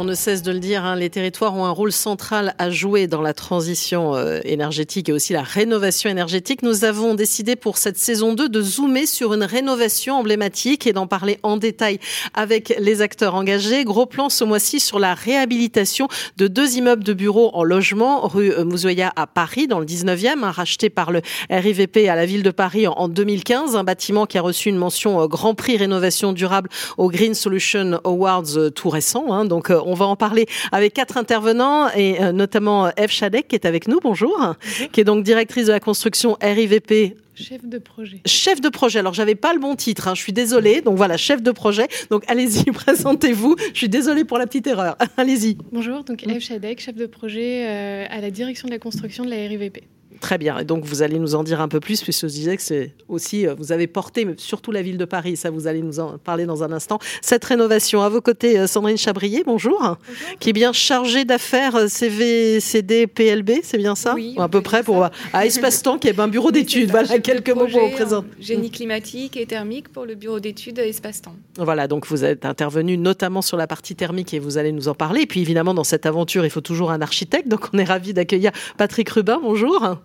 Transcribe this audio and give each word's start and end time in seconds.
On 0.00 0.04
ne 0.04 0.14
cesse 0.14 0.42
de 0.42 0.52
le 0.52 0.60
dire, 0.60 0.84
hein, 0.84 0.94
les 0.94 1.10
territoires 1.10 1.56
ont 1.56 1.64
un 1.64 1.72
rôle 1.72 1.90
central 1.90 2.54
à 2.58 2.70
jouer 2.70 3.08
dans 3.08 3.20
la 3.20 3.34
transition 3.34 4.14
euh, 4.14 4.38
énergétique 4.44 5.08
et 5.08 5.12
aussi 5.12 5.32
la 5.32 5.42
rénovation 5.42 6.08
énergétique. 6.08 6.62
Nous 6.62 6.84
avons 6.84 7.16
décidé 7.16 7.56
pour 7.56 7.78
cette 7.78 7.98
saison 7.98 8.32
2 8.32 8.48
de 8.48 8.62
zoomer 8.62 9.06
sur 9.06 9.34
une 9.34 9.42
rénovation 9.42 10.14
emblématique 10.14 10.86
et 10.86 10.92
d'en 10.92 11.08
parler 11.08 11.40
en 11.42 11.56
détail 11.56 11.98
avec 12.32 12.76
les 12.78 13.02
acteurs 13.02 13.34
engagés. 13.34 13.82
Gros 13.82 14.06
plan 14.06 14.28
ce 14.28 14.44
mois-ci 14.44 14.78
sur 14.78 15.00
la 15.00 15.14
réhabilitation 15.14 16.06
de 16.36 16.46
deux 16.46 16.76
immeubles 16.76 17.02
de 17.02 17.12
bureaux 17.12 17.50
en 17.54 17.64
logement, 17.64 18.28
rue 18.28 18.52
euh, 18.52 18.64
Mouzoya 18.64 19.12
à 19.16 19.26
Paris, 19.26 19.66
dans 19.66 19.80
le 19.80 19.86
19e, 19.86 20.44
hein, 20.44 20.52
racheté 20.52 20.90
par 20.90 21.10
le 21.10 21.22
RIVP 21.50 22.08
à 22.08 22.14
la 22.14 22.24
ville 22.24 22.44
de 22.44 22.52
Paris 22.52 22.86
en 22.86 23.08
2015. 23.08 23.74
Un 23.74 23.82
bâtiment 23.82 24.26
qui 24.26 24.38
a 24.38 24.42
reçu 24.42 24.68
une 24.68 24.78
mention 24.78 25.20
euh, 25.20 25.26
Grand 25.26 25.56
Prix 25.56 25.76
Rénovation 25.76 26.32
Durable 26.32 26.70
au 26.98 27.10
Green 27.10 27.34
Solution 27.34 27.98
Awards 28.04 28.70
tout 28.76 28.90
récent. 28.90 29.32
Hein, 29.32 29.44
donc 29.44 29.72
on 29.87 29.87
va 29.94 30.06
en 30.06 30.16
parler 30.16 30.46
avec 30.72 30.94
quatre 30.94 31.16
intervenants 31.16 31.88
et 31.94 32.22
euh, 32.22 32.32
notamment 32.32 32.90
Eve 32.96 33.10
Chadek 33.10 33.48
qui 33.48 33.54
est 33.54 33.66
avec 33.66 33.88
nous. 33.88 33.98
Bonjour. 34.02 34.54
Qui 34.92 35.00
est 35.00 35.04
donc 35.04 35.24
directrice 35.24 35.66
de 35.66 35.72
la 35.72 35.80
construction 35.80 36.36
RIVP 36.42 37.16
Chef 37.40 37.64
de 37.64 37.78
projet. 37.78 38.20
Chef 38.26 38.60
de 38.60 38.68
projet. 38.68 38.98
Alors, 38.98 39.14
j'avais 39.14 39.36
pas 39.36 39.52
le 39.52 39.60
bon 39.60 39.76
titre, 39.76 40.08
hein, 40.08 40.14
je 40.16 40.20
suis 40.20 40.32
désolée. 40.32 40.80
Donc 40.80 40.96
voilà, 40.96 41.16
chef 41.16 41.40
de 41.40 41.52
projet. 41.52 41.86
Donc 42.10 42.24
allez-y, 42.26 42.64
présentez-vous. 42.72 43.54
Je 43.72 43.78
suis 43.78 43.88
désolée 43.88 44.24
pour 44.24 44.38
la 44.38 44.46
petite 44.46 44.66
erreur. 44.66 44.96
allez-y. 45.16 45.56
Bonjour, 45.70 46.02
donc 46.02 46.26
Eve 46.26 46.40
Chadek, 46.40 46.80
chef 46.80 46.96
de 46.96 47.06
projet 47.06 47.66
euh, 47.68 48.06
à 48.10 48.20
la 48.20 48.30
direction 48.30 48.66
de 48.66 48.72
la 48.72 48.78
construction 48.78 49.24
de 49.24 49.30
la 49.30 49.36
RIVP. 49.36 49.84
Très 50.20 50.38
bien. 50.38 50.58
Et 50.58 50.64
donc, 50.64 50.84
vous 50.84 51.02
allez 51.02 51.18
nous 51.18 51.34
en 51.34 51.44
dire 51.44 51.60
un 51.60 51.68
peu 51.68 51.80
plus, 51.80 52.02
puisque 52.02 52.22
je 52.22 52.32
disais 52.32 52.56
que 52.56 52.62
c'est 52.62 52.94
aussi, 53.08 53.46
euh, 53.46 53.54
vous 53.56 53.72
avez 53.72 53.86
porté, 53.86 54.26
surtout 54.36 54.72
la 54.72 54.82
ville 54.82 54.98
de 54.98 55.04
Paris, 55.04 55.36
ça, 55.36 55.50
vous 55.50 55.66
allez 55.66 55.82
nous 55.82 56.00
en 56.00 56.18
parler 56.18 56.44
dans 56.44 56.62
un 56.62 56.72
instant, 56.72 56.98
cette 57.22 57.44
rénovation. 57.44 58.02
À 58.02 58.08
vos 58.08 58.20
côtés, 58.20 58.58
euh, 58.58 58.66
Sandrine 58.66 58.96
Chabrier, 58.96 59.42
bonjour, 59.44 59.96
qui 60.40 60.50
est 60.50 60.52
bien 60.52 60.72
chargée 60.72 61.24
d'affaires 61.24 61.76
euh, 61.76 61.88
CV, 61.88 62.60
CD, 62.60 63.06
PLB, 63.06 63.60
c'est 63.62 63.78
bien 63.78 63.94
ça 63.94 64.14
Oui. 64.14 64.34
À 64.38 64.48
peu 64.48 64.60
près 64.60 64.82
pour 64.82 65.08
à 65.32 65.46
Espace-Temps, 65.46 65.98
qui 65.98 66.08
est 66.08 66.18
un 66.18 66.28
bureau 66.28 66.50
d'études. 66.50 66.90
Voilà, 66.90 67.18
quelques 67.18 67.50
mots 67.50 67.66
pour 67.66 67.80
vous 67.80 67.90
présenter. 67.90 68.28
Génie 68.40 68.70
climatique 68.70 69.36
et 69.36 69.46
thermique 69.46 69.88
pour 69.88 70.04
le 70.04 70.14
bureau 70.14 70.40
d'études 70.40 70.78
Espace-Temps. 70.78 71.36
Voilà, 71.56 71.86
donc 71.86 72.06
vous 72.06 72.24
êtes 72.24 72.44
intervenu 72.44 72.98
notamment 72.98 73.42
sur 73.42 73.56
la 73.56 73.66
partie 73.66 73.94
thermique 73.94 74.34
et 74.34 74.38
vous 74.38 74.58
allez 74.58 74.72
nous 74.72 74.88
en 74.88 74.94
parler. 74.94 75.22
Et 75.22 75.26
puis 75.26 75.40
évidemment, 75.40 75.74
dans 75.74 75.84
cette 75.84 76.06
aventure, 76.06 76.44
il 76.44 76.50
faut 76.50 76.60
toujours 76.60 76.90
un 76.90 77.00
architecte. 77.00 77.48
Donc 77.48 77.68
on 77.72 77.78
est 77.78 77.84
ravi 77.84 78.12
d'accueillir 78.12 78.52
Patrick 78.76 79.08
Rubin. 79.10 79.38
Bonjour. 79.42 79.98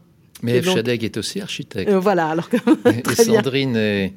Mais. 0.44 0.62
Chadeg 0.62 1.04
est 1.04 1.18
aussi 1.18 1.42
architecte. 1.42 1.90
Euh, 1.90 2.00
voilà, 2.00 2.28
alors 2.28 2.50
que, 2.50 2.58
et, 3.12 3.16
Sandrine 3.16 3.76
est, 3.76 4.14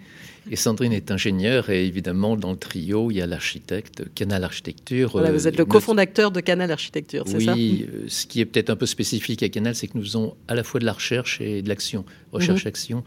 et 0.51 0.57
Sandrine 0.57 0.93
est 0.93 1.11
ingénieure 1.11 1.71
et 1.71 1.87
évidemment 1.87 2.37
dans 2.37 2.51
le 2.51 2.57
trio 2.57 3.11
il 3.11 3.19
y 3.19 3.23
a 3.23 3.27
l'architecte 3.27 4.05
Canal 4.15 4.45
Architecture. 4.45 5.11
Voilà, 5.13 5.33
vous 5.33 5.47
êtes 5.47 5.57
le 5.57 5.65
cofondateur 5.65 6.33
de 6.33 6.41
Canal 6.41 6.71
Architecture, 6.71 7.25
c'est 7.27 7.37
oui, 7.37 7.45
ça? 7.45 7.55
Oui, 7.55 7.87
ce 8.09 8.27
qui 8.27 8.41
est 8.41 8.45
peut-être 8.45 8.71
un 8.71 8.77
peu 8.77 8.87
spécifique 8.87 9.43
à 9.43 9.49
Canal, 9.49 9.75
c'est 9.75 9.87
que 9.87 9.97
nous 9.97 10.05
faisons 10.05 10.37
à 10.49 10.55
la 10.55 10.65
fois 10.65 10.81
de 10.81 10.85
la 10.85 10.93
recherche 10.93 11.41
et 11.41 11.63
de 11.63 11.69
l'action, 11.69 12.05
recherche-action. 12.33 13.05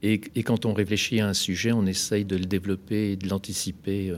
Et, 0.00 0.20
et, 0.36 0.44
quand 0.44 0.64
on 0.64 0.74
réfléchit 0.74 1.18
à 1.18 1.26
un 1.26 1.34
sujet, 1.34 1.72
on 1.72 1.84
essaye 1.84 2.24
de 2.24 2.36
le 2.36 2.44
développer 2.44 3.10
et 3.10 3.16
de 3.16 3.28
l'anticiper 3.28 4.14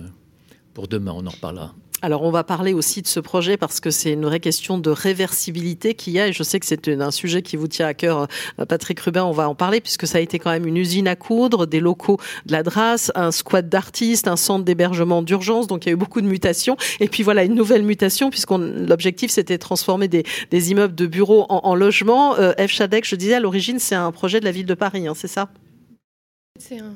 pour 0.74 0.88
demain. 0.88 1.12
On 1.16 1.26
en 1.26 1.30
reparlera. 1.30 1.74
Alors, 2.02 2.22
on 2.22 2.30
va 2.30 2.44
parler 2.44 2.72
aussi 2.72 3.02
de 3.02 3.06
ce 3.06 3.20
projet 3.20 3.58
parce 3.58 3.78
que 3.78 3.90
c'est 3.90 4.12
une 4.12 4.24
vraie 4.24 4.40
question 4.40 4.78
de 4.78 4.88
réversibilité 4.88 5.94
qu'il 5.94 6.14
y 6.14 6.20
a. 6.20 6.28
Et 6.28 6.32
je 6.32 6.42
sais 6.42 6.58
que 6.58 6.64
c'est 6.64 6.88
un 6.88 7.10
sujet 7.10 7.42
qui 7.42 7.56
vous 7.56 7.68
tient 7.68 7.86
à 7.86 7.94
cœur, 7.94 8.26
euh, 8.58 8.64
Patrick 8.64 8.98
Rubin. 9.00 9.24
On 9.24 9.32
va 9.32 9.48
en 9.48 9.54
parler 9.54 9.82
puisque 9.82 10.06
ça 10.06 10.18
a 10.18 10.20
été 10.22 10.38
quand 10.38 10.50
même 10.50 10.66
une 10.66 10.78
usine 10.78 11.06
à 11.08 11.16
coudre, 11.16 11.66
des 11.66 11.80
locaux 11.80 12.16
de 12.46 12.52
la 12.52 12.62
DRAS, 12.62 13.12
un 13.14 13.30
squat 13.32 13.68
d'artistes, 13.68 14.28
un 14.28 14.36
centre 14.36 14.64
d'hébergement 14.64 15.20
d'urgence. 15.22 15.66
Donc, 15.66 15.84
il 15.84 15.88
y 15.88 15.90
a 15.90 15.92
eu 15.92 15.96
beaucoup 15.96 16.22
de 16.22 16.26
mutations. 16.26 16.76
Et 17.00 17.08
puis, 17.08 17.22
voilà, 17.22 17.44
une 17.44 17.54
nouvelle 17.54 17.82
mutation 17.82 18.30
puisqu'on 18.30 18.58
l'objectif, 18.58 19.30
c'était 19.30 19.58
de 19.58 19.62
transformer 19.62 20.08
des, 20.08 20.24
des, 20.50 20.70
immeubles 20.70 20.94
de 20.94 21.06
bureaux 21.06 21.44
en, 21.50 21.60
en 21.64 21.74
logements. 21.74 22.34
Euh, 22.38 22.52
F. 22.58 22.68
Chadek, 22.68 23.06
je 23.06 23.16
disais, 23.16 23.34
à 23.34 23.40
l'origine, 23.40 23.78
c'est 23.78 23.94
un 23.94 24.10
projet 24.10 24.40
de 24.40 24.46
la 24.46 24.52
ville 24.52 24.66
de 24.66 24.74
Paris, 24.74 25.06
hein, 25.06 25.14
c'est 25.14 25.28
ça? 25.28 25.50
C'est 26.58 26.78
un 26.78 26.92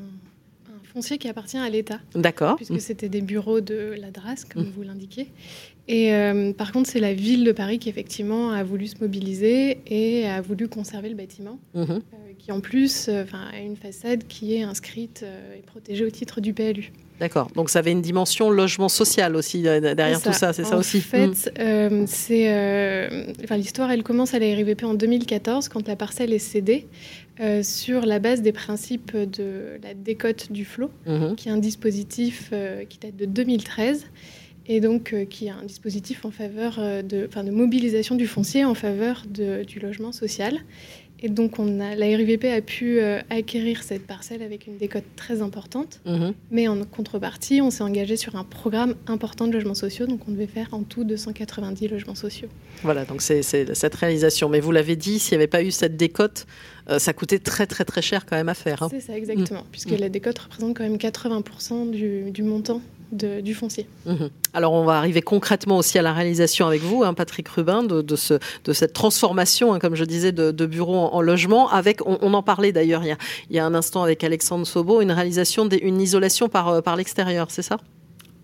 foncier 0.94 1.18
qui 1.18 1.28
appartient 1.28 1.58
à 1.58 1.68
l'État. 1.68 2.00
D'accord. 2.14 2.56
Puisque 2.56 2.80
c'était 2.80 3.08
des 3.08 3.20
bureaux 3.20 3.60
de 3.60 3.94
la 3.98 4.10
DRAS, 4.10 4.44
comme 4.50 4.62
mmh. 4.62 4.72
vous 4.74 4.82
l'indiquez. 4.82 5.28
Et 5.86 6.14
euh, 6.14 6.52
par 6.52 6.72
contre, 6.72 6.88
c'est 6.88 7.00
la 7.00 7.12
ville 7.12 7.44
de 7.44 7.52
Paris 7.52 7.78
qui, 7.78 7.88
effectivement, 7.88 8.50
a 8.50 8.62
voulu 8.62 8.86
se 8.86 8.96
mobiliser 9.00 9.78
et 9.86 10.26
a 10.26 10.40
voulu 10.40 10.68
conserver 10.68 11.10
le 11.10 11.14
bâtiment, 11.14 11.58
mmh. 11.74 11.82
euh, 11.82 11.98
qui, 12.38 12.52
en 12.52 12.60
plus, 12.60 13.08
euh, 13.08 13.24
a 13.52 13.60
une 13.60 13.76
façade 13.76 14.26
qui 14.26 14.54
est 14.54 14.62
inscrite 14.62 15.24
et 15.56 15.62
protégée 15.62 16.04
au 16.04 16.10
titre 16.10 16.40
du 16.40 16.54
PLU. 16.54 16.92
D'accord. 17.20 17.48
Donc 17.54 17.70
ça 17.70 17.78
avait 17.78 17.92
une 17.92 18.02
dimension 18.02 18.50
logement 18.50 18.88
social 18.88 19.36
aussi 19.36 19.62
derrière 19.62 20.18
ça. 20.18 20.30
tout 20.30 20.36
ça, 20.36 20.52
c'est 20.52 20.64
ça 20.64 20.76
aussi. 20.76 20.98
En 20.98 21.00
fait, 21.00 21.26
mmh. 21.26 21.48
euh, 21.60 22.04
c'est, 22.06 22.52
euh, 22.52 23.32
enfin, 23.44 23.56
l'histoire, 23.56 23.90
elle 23.92 24.02
commence 24.02 24.34
à 24.34 24.40
la 24.40 24.46
RIVP 24.46 24.84
en 24.84 24.94
2014 24.94 25.68
quand 25.68 25.86
la 25.86 25.94
parcelle 25.94 26.32
est 26.32 26.40
cédée 26.40 26.86
euh, 27.40 27.62
sur 27.62 28.04
la 28.04 28.18
base 28.18 28.42
des 28.42 28.52
principes 28.52 29.16
de 29.16 29.78
la 29.82 29.94
décote 29.94 30.50
du 30.50 30.64
flot, 30.64 30.90
mmh. 31.06 31.34
qui 31.36 31.48
est 31.48 31.52
un 31.52 31.58
dispositif 31.58 32.50
euh, 32.52 32.84
qui 32.84 32.98
date 32.98 33.16
de 33.16 33.26
2013 33.26 34.06
et 34.66 34.80
donc 34.80 35.12
euh, 35.12 35.24
qui 35.24 35.46
est 35.46 35.50
un 35.50 35.64
dispositif 35.64 36.24
en 36.24 36.30
faveur 36.30 36.80
de, 37.02 37.26
enfin, 37.28 37.44
de 37.44 37.50
mobilisation 37.50 38.14
du 38.14 38.26
foncier 38.26 38.64
en 38.64 38.74
faveur 38.74 39.24
de, 39.28 39.64
du 39.64 39.80
logement 39.80 40.12
social. 40.12 40.60
Et 41.24 41.30
donc, 41.30 41.58
on 41.58 41.80
a, 41.80 41.94
la 41.94 42.04
RIVP 42.04 42.52
a 42.52 42.60
pu 42.60 42.98
euh, 42.98 43.18
acquérir 43.30 43.82
cette 43.82 44.06
parcelle 44.06 44.42
avec 44.42 44.66
une 44.66 44.76
décote 44.76 45.04
très 45.16 45.40
importante. 45.40 46.00
Mmh. 46.04 46.32
Mais 46.50 46.68
en 46.68 46.84
contrepartie, 46.84 47.62
on 47.62 47.70
s'est 47.70 47.82
engagé 47.82 48.16
sur 48.16 48.36
un 48.36 48.44
programme 48.44 48.94
important 49.06 49.46
de 49.46 49.52
logements 49.52 49.72
sociaux. 49.72 50.06
Donc, 50.06 50.20
on 50.28 50.32
devait 50.32 50.46
faire 50.46 50.68
en 50.72 50.82
tout 50.82 51.02
290 51.02 51.88
logements 51.88 52.14
sociaux. 52.14 52.48
Voilà, 52.82 53.06
donc 53.06 53.22
c'est 53.22 53.42
cette 53.42 53.94
réalisation. 53.94 54.50
Mais 54.50 54.60
vous 54.60 54.70
l'avez 54.70 54.96
dit, 54.96 55.18
s'il 55.18 55.38
n'y 55.38 55.42
avait 55.42 55.46
pas 55.50 55.62
eu 55.62 55.70
cette 55.70 55.96
décote, 55.96 56.46
euh, 56.90 56.98
ça 56.98 57.14
coûtait 57.14 57.38
très, 57.38 57.66
très, 57.66 57.86
très 57.86 58.02
cher 58.02 58.26
quand 58.26 58.36
même 58.36 58.50
à 58.50 58.54
faire. 58.54 58.82
Hein. 58.82 58.88
C'est 58.90 59.00
ça, 59.00 59.16
exactement. 59.16 59.60
Mmh. 59.60 59.70
Puisque 59.72 59.92
mmh. 59.92 60.00
la 60.00 60.08
décote 60.10 60.38
représente 60.38 60.76
quand 60.76 60.84
même 60.84 60.96
80% 60.96 61.90
du, 61.90 62.30
du 62.32 62.42
montant 62.42 62.82
du 63.12 63.54
foncier. 63.54 63.86
Mmh. 64.06 64.26
Alors 64.52 64.72
on 64.72 64.84
va 64.84 64.98
arriver 64.98 65.22
concrètement 65.22 65.78
aussi 65.78 65.98
à 65.98 66.02
la 66.02 66.12
réalisation 66.12 66.66
avec 66.66 66.82
vous, 66.82 67.04
hein, 67.04 67.14
Patrick 67.14 67.48
Rubin, 67.48 67.82
de, 67.82 68.02
de, 68.02 68.16
ce, 68.16 68.34
de 68.64 68.72
cette 68.72 68.92
transformation, 68.92 69.72
hein, 69.72 69.78
comme 69.78 69.94
je 69.94 70.04
disais, 70.04 70.32
de, 70.32 70.50
de 70.50 70.66
bureaux 70.66 70.96
en, 70.96 71.14
en, 71.14 71.20
logement. 71.20 71.68
Avec, 71.70 72.00
on, 72.06 72.34
en 72.34 72.42
parlait 72.42 72.72
d'ailleurs 72.72 73.02
il, 73.04 73.16
y 73.54 73.58
a, 73.58 73.66
un 73.66 73.74
instant 73.74 74.02
avec 74.02 74.24
Alexandre 74.24 74.66
Sobo, 74.66 75.00
une 75.00 75.12
réalisation, 75.12 75.66
d'une 75.66 76.00
isolation 76.00 76.48
par, 76.48 76.82
par 76.82 76.96
l'extérieur, 76.96 77.50
c'est 77.50 77.62
ça? 77.62 77.78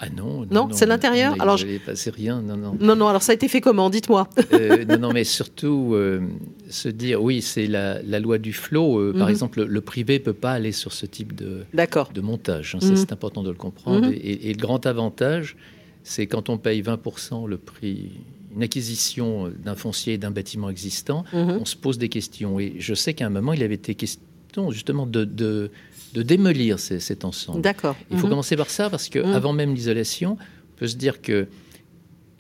Ah 0.03 0.09
non, 0.17 0.41
non, 0.41 0.47
non 0.51 0.69
c'est 0.73 0.87
l'intérieur. 0.87 1.35
Alors, 1.41 1.59
je 1.59 1.77
passé 1.79 2.09
rien, 2.09 2.41
non, 2.41 2.57
non. 2.57 2.75
Non, 2.81 2.97
non. 2.97 3.07
Alors, 3.09 3.23
ça 3.23 3.33
a 3.33 3.35
été 3.35 3.49
fait 3.49 3.61
comment 3.61 3.91
Dites-moi. 3.91 4.29
euh, 4.55 4.85
non, 4.87 4.99
non, 4.99 5.13
mais 5.13 5.25
surtout 5.25 5.93
euh, 5.93 6.23
se 6.71 6.89
dire, 6.89 7.23
oui, 7.23 7.43
c'est 7.43 7.67
la, 7.67 8.01
la, 8.03 8.19
loi 8.19 8.39
du 8.39 8.55
flot. 8.55 8.99
Euh, 8.99 9.13
mm 9.13 9.15
-hmm. 9.15 9.19
Par 9.19 9.29
exemple, 9.29 9.63
le, 9.63 9.81
privé 9.83 10.19
peut 10.19 10.33
pas 10.47 10.53
aller 10.53 10.73
sur 10.73 10.93
ce 10.95 11.05
type 11.05 11.35
de, 11.35 11.65
de 12.15 12.21
montage. 12.23 12.75
Hein, 12.75 12.79
mm 12.83 12.91
-hmm. 12.91 12.97
C'est 12.97 13.13
important 13.13 13.43
de 13.43 13.51
le 13.51 13.61
comprendre. 13.67 14.07
Mm 14.07 14.13
-hmm. 14.13 14.29
et, 14.31 14.49
et, 14.49 14.53
le 14.57 14.61
grand 14.67 14.83
avantage, 14.87 15.47
c'est 16.03 16.27
quand 16.33 16.49
on 16.49 16.57
paye 16.67 16.81
20% 16.83 17.47
le 17.55 17.59
prix, 17.59 17.99
une 18.55 18.63
acquisition 18.63 19.29
d'un 19.65 19.77
foncier 19.85 20.19
d'un 20.23 20.33
bâtiment 20.39 20.71
existant, 20.77 21.21
on 21.63 21.67
se 21.73 21.77
pose 21.85 21.97
des 22.05 22.09
questions. 22.09 22.53
Et 22.65 22.69
je 22.89 22.95
sais 23.03 23.13
qu'à 23.17 23.27
un 23.31 23.35
moment, 23.39 23.53
il 23.59 23.63
avait 23.63 23.81
été 23.85 23.95
question 23.95 24.71
justement 24.71 25.07
de, 25.17 25.23
de 25.25 25.71
de 26.13 26.23
démolir 26.23 26.79
ces, 26.79 27.01
cet 27.01 27.25
ensemble. 27.25 27.61
D'accord. 27.61 27.97
Il 28.11 28.19
faut 28.19 28.27
mmh. 28.27 28.31
commencer 28.31 28.57
par 28.57 28.71
ça 28.71 28.91
parce 28.91 29.09
que 29.09 29.19
mmh. 29.19 29.33
avant 29.33 29.53
même 29.53 29.75
l'isolation, 29.75 30.37
on 30.41 30.79
peut 30.79 30.89
se 30.89 30.97
dire 30.97 31.21
que 31.21 31.49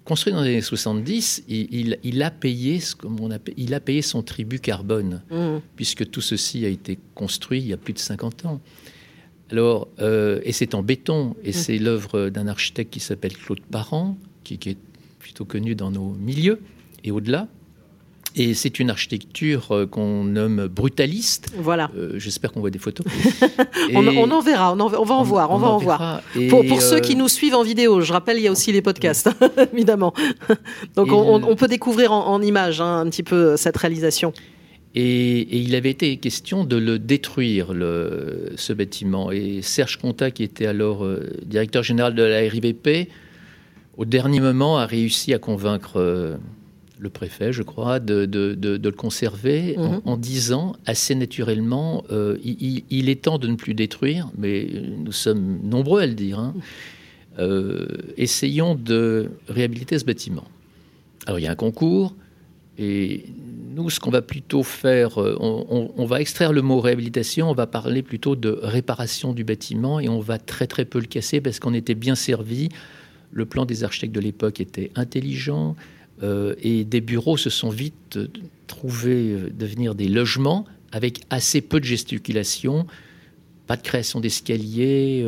construit 0.04 0.32
dans 0.32 0.42
les 0.42 0.50
années 0.50 0.60
70, 0.60 1.44
il, 1.48 1.68
il, 1.70 1.98
il 2.02 2.22
a 2.22 2.30
payé 2.30 2.80
ce 2.80 2.96
on 3.04 3.30
appelle, 3.30 3.54
il 3.56 3.74
a 3.74 3.80
payé 3.80 4.02
son 4.02 4.22
tribut 4.22 4.58
carbone 4.58 5.22
mmh. 5.30 5.58
puisque 5.76 6.10
tout 6.10 6.20
ceci 6.20 6.64
a 6.64 6.68
été 6.68 6.98
construit 7.14 7.60
il 7.60 7.68
y 7.68 7.72
a 7.72 7.76
plus 7.76 7.92
de 7.92 7.98
50 7.98 8.46
ans. 8.46 8.60
Alors, 9.50 9.88
euh, 9.98 10.40
et 10.44 10.52
c'est 10.52 10.74
en 10.74 10.82
béton, 10.82 11.34
et 11.42 11.52
c'est 11.52 11.78
l'œuvre 11.78 12.28
d'un 12.28 12.46
architecte 12.46 12.92
qui 12.92 13.00
s'appelle 13.00 13.36
Claude 13.36 13.60
Parent, 13.60 14.16
qui, 14.44 14.58
qui, 14.58 14.70
est 14.70 14.78
plutôt 15.18 15.44
connu 15.44 15.74
dans 15.74 15.90
nos 15.90 16.14
milieux 16.14 16.60
et 17.02 17.10
au-delà. 17.10 17.48
Et 18.36 18.54
c'est 18.54 18.78
une 18.78 18.90
architecture 18.90 19.72
euh, 19.72 19.86
qu'on 19.86 20.24
nomme 20.24 20.68
brutaliste. 20.68 21.52
Voilà. 21.56 21.90
Euh, 21.96 22.12
J'espère 22.16 22.52
qu'on 22.52 22.60
voit 22.60 22.70
des 22.70 22.78
photos. 22.78 23.04
on, 23.94 24.06
on, 24.06 24.30
en 24.30 24.40
verra, 24.40 24.72
on, 24.72 24.80
en, 24.80 24.92
on 24.94 25.04
va 25.04 25.14
en 25.14 25.20
on, 25.20 25.24
voir, 25.24 25.50
on, 25.50 25.58
va 25.58 25.68
en, 25.68 25.78
voir. 25.78 26.22
Pour, 26.48 26.64
pour 26.64 26.78
euh... 26.78 26.80
ceux 26.80 27.00
qui 27.00 27.16
nous 27.16 27.28
suivent 27.28 27.54
en 27.54 27.64
vidéo, 27.64 28.00
je 28.00 28.12
rappelle, 28.12 28.38
il 28.38 28.44
y 28.44 28.48
a 28.48 28.52
aussi 28.52 28.70
les 28.72 28.82
podcasts, 28.82 29.28
évidemment. 29.72 30.14
Donc 30.96 31.08
on, 31.10 31.56
peut 31.56 31.68
découvrir 31.68 32.12
en, 32.12 32.40
images 32.40 32.80
hein, 32.80 33.00
un 33.00 33.10
petit 33.10 33.24
peu 33.24 33.56
cette 33.56 33.76
réalisation. 33.76 34.32
Et, 34.94 35.40
et, 35.40 35.58
il 35.58 35.74
avait 35.74 35.90
été 35.90 36.16
question 36.16 36.64
de 36.64 36.76
le 36.76 36.98
détruire, 36.98 37.72
le, 37.72 38.52
ce 38.56 38.72
bâtiment. 38.72 39.30
Et 39.30 39.62
Serge 39.62 39.98
Contat, 39.98 40.30
qui 40.30 40.42
était 40.42 40.66
alors 40.66 41.04
euh, 41.04 41.30
directeur 41.44 41.82
général 41.82 42.14
de 42.14 42.22
la 42.22 42.38
RIVP, 42.38 43.08
au 43.96 44.04
dernier 44.04 44.40
moment 44.40 44.78
a 44.78 44.86
réussi 44.86 45.34
à 45.34 45.38
convaincre 45.38 46.38
le 47.00 47.08
préfet, 47.08 47.52
je 47.52 47.62
crois, 47.62 47.98
de, 47.98 48.28
le 48.30 48.90
conserver 48.90 49.76
mhm. 49.76 50.02
en, 50.04 50.16
disant 50.16 50.76
assez 50.86 51.14
naturellement 51.14 52.04
euh, 52.10 52.36
il, 52.44 53.08
est 53.08 53.22
temps 53.22 53.38
de 53.38 53.48
ne 53.48 53.56
plus 53.56 53.74
détruire, 53.74 54.30
mais 54.36 54.68
nous 54.98 55.12
sommes 55.12 55.60
nombreux 55.64 56.02
à 56.02 56.06
le 56.06 56.14
dire. 56.14 56.38
Hein. 56.38 56.54
Euh, 57.38 57.86
essayons 58.16 58.74
de 58.74 59.30
réhabiliter 59.48 59.98
ce 59.98 60.04
bâtiment. 60.04 60.44
Alors 61.26 61.38
il 61.38 61.42
y 61.42 61.46
a 61.46 61.52
un 61.52 61.56
concours, 61.56 62.14
et 62.78 63.24
nous, 63.74 63.90
ce 63.90 64.00
qu'on 64.00 64.10
va 64.10 64.22
plutôt 64.22 64.62
faire, 64.62 65.20
euh, 65.20 65.36
on, 65.38 66.04
va 66.06 66.20
extraire 66.20 66.52
le 66.52 66.62
mot 66.62 66.80
réhabilitation, 66.80 67.50
on 67.50 67.54
va 67.54 67.66
parler 67.66 68.02
plutôt 68.02 68.36
de 68.36 68.58
réparation 68.62 69.32
du 69.32 69.44
bâtiment, 69.44 70.00
et 70.00 70.08
on 70.08 70.20
va 70.20 70.38
très 70.38 70.66
très 70.66 70.84
peu 70.84 70.98
le 70.98 71.06
casser 71.06 71.40
parce 71.40 71.60
qu'on 71.60 71.74
était 71.74 71.94
bien 71.94 72.14
servi. 72.14 72.68
Le 73.32 73.46
plan 73.46 73.64
des 73.64 73.84
architectes 73.84 74.14
de 74.14 74.20
l'époque 74.20 74.60
était 74.60 74.90
intelligent, 74.96 75.76
euh, 76.22 76.54
et 76.62 76.84
des 76.84 77.00
bureaux 77.00 77.36
se 77.36 77.50
sont 77.50 77.70
vite 77.70 78.18
trouvés 78.66 79.36
devenir 79.52 79.94
des 79.94 80.08
logements 80.08 80.64
avec 80.92 81.20
assez 81.30 81.60
peu 81.60 81.80
de 81.80 81.84
gesticulation, 81.84 82.86
pas 83.66 83.76
de 83.76 83.82
création 83.82 84.20
d'escaliers, 84.20 85.24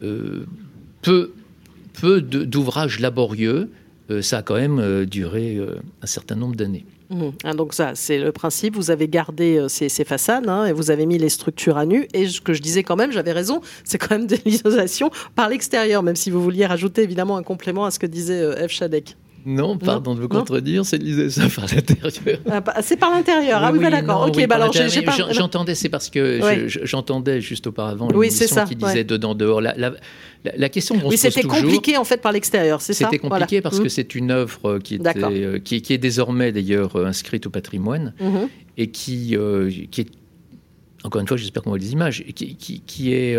peu, 0.00 1.32
peu 1.92 2.20
d'ouvrages 2.20 3.00
laborieux, 3.00 3.70
euh, 4.12 4.22
ça 4.22 4.38
a 4.38 4.42
quand 4.42 4.56
même 4.56 4.78
euh, 4.78 5.04
duré 5.04 5.56
euh, 5.56 5.76
un 6.02 6.06
certain 6.06 6.34
nombre 6.34 6.56
d'années. 6.56 6.84
Mmh. 7.10 7.28
Ah, 7.44 7.52
donc 7.54 7.74
ça, 7.74 7.92
c'est 7.94 8.18
le 8.18 8.32
principe. 8.32 8.74
Vous 8.74 8.90
avez 8.90 9.06
gardé 9.06 9.66
ces, 9.68 9.88
façades 10.04 10.48
hein, 10.48 10.64
et 10.64 10.72
vous 10.72 10.90
avez 10.90 11.06
mis 11.06 11.18
les 11.18 11.28
structures 11.28 11.76
à 11.76 11.86
nu. 11.86 12.08
Et 12.14 12.26
ce 12.26 12.40
que 12.40 12.52
je 12.52 12.62
disais 12.62 12.82
quand 12.82 12.96
même, 12.96 13.12
j'avais 13.12 13.32
raison, 13.32 13.60
c'est 13.84 13.98
quand 13.98 14.16
même 14.16 14.26
de 14.32 14.36
l'isolation 14.44 15.10
par 15.34 15.48
l'extérieur, 15.48 16.02
même 16.02 16.16
si 16.16 16.30
vous 16.30 16.42
vouliez 16.42 16.66
rajouter 16.66 17.02
évidemment 17.02 17.36
un 17.36 17.42
complément 17.42 17.84
à 17.84 17.90
ce 17.90 17.98
que 17.98 18.06
disait 18.06 18.66
F. 18.66 18.72
Shadek. 18.72 19.16
Non, 19.44 19.76
pardon 19.76 20.14
de 20.14 20.20
vous 20.20 20.28
contredire, 20.28 20.84
c'est 20.84 20.98
de 20.98 21.28
ça 21.28 21.48
par 21.54 21.66
l'intérieur. 21.66 22.40
Ah, 22.50 22.60
bah, 22.60 22.74
c'est 22.82 22.96
par 22.96 23.10
l'intérieur. 23.10 23.60
ah 23.62 23.72
oui, 23.72 23.78
bah, 23.80 23.90
d'accord. 23.90 24.26
Ok, 24.28 24.46
bah, 24.46 24.56
alors 24.56 24.72
j'entendais, 25.30 25.74
c'est 25.74 25.88
parce 25.88 26.10
que 26.10 26.68
j'entendais 26.84 27.40
juste 27.40 27.66
auparavant 27.66 28.08
oui, 28.14 28.30
ça, 28.30 28.64
qui 28.64 28.76
disait 28.76 29.04
dedans 29.04 29.34
dehors. 29.34 29.60
La, 29.60 29.74
la, 29.76 29.92
la, 30.56 30.68
question 30.68 30.96
Oui, 31.04 31.16
c'était 31.16 31.42
compliqué 31.42 31.96
en 31.96 32.04
fait 32.04 32.20
par 32.20 32.32
l'extérieur, 32.32 32.80
c'est 32.80 32.92
ça? 32.92 33.04
C'était 33.04 33.18
compliqué 33.18 33.60
parce 33.60 33.78
que 33.78 33.86
mmh. 33.86 33.90
c'est 33.90 34.14
une 34.14 34.30
œuvre 34.30 34.78
qui, 34.78 34.96
était, 34.96 35.12
euh, 35.16 35.58
qui, 35.58 35.82
qui, 35.82 35.92
est 35.92 35.98
désormais 35.98 36.52
d'ailleurs 36.52 36.96
euh, 36.96 37.06
inscrite 37.06 37.46
au 37.46 37.50
patrimoine 37.50 38.14
mmh. 38.20 38.38
et 38.78 38.90
qui, 38.90 39.36
euh, 39.36 39.70
qui 39.90 40.02
est, 40.02 40.08
encore 41.04 41.20
une 41.20 41.28
fois, 41.28 41.36
j'espère 41.36 41.62
qu'on 41.62 41.70
voit 41.70 41.78
les 41.78 41.92
images, 41.92 42.24
qui, 42.34 42.56
qui 42.56 43.12
est 43.12 43.36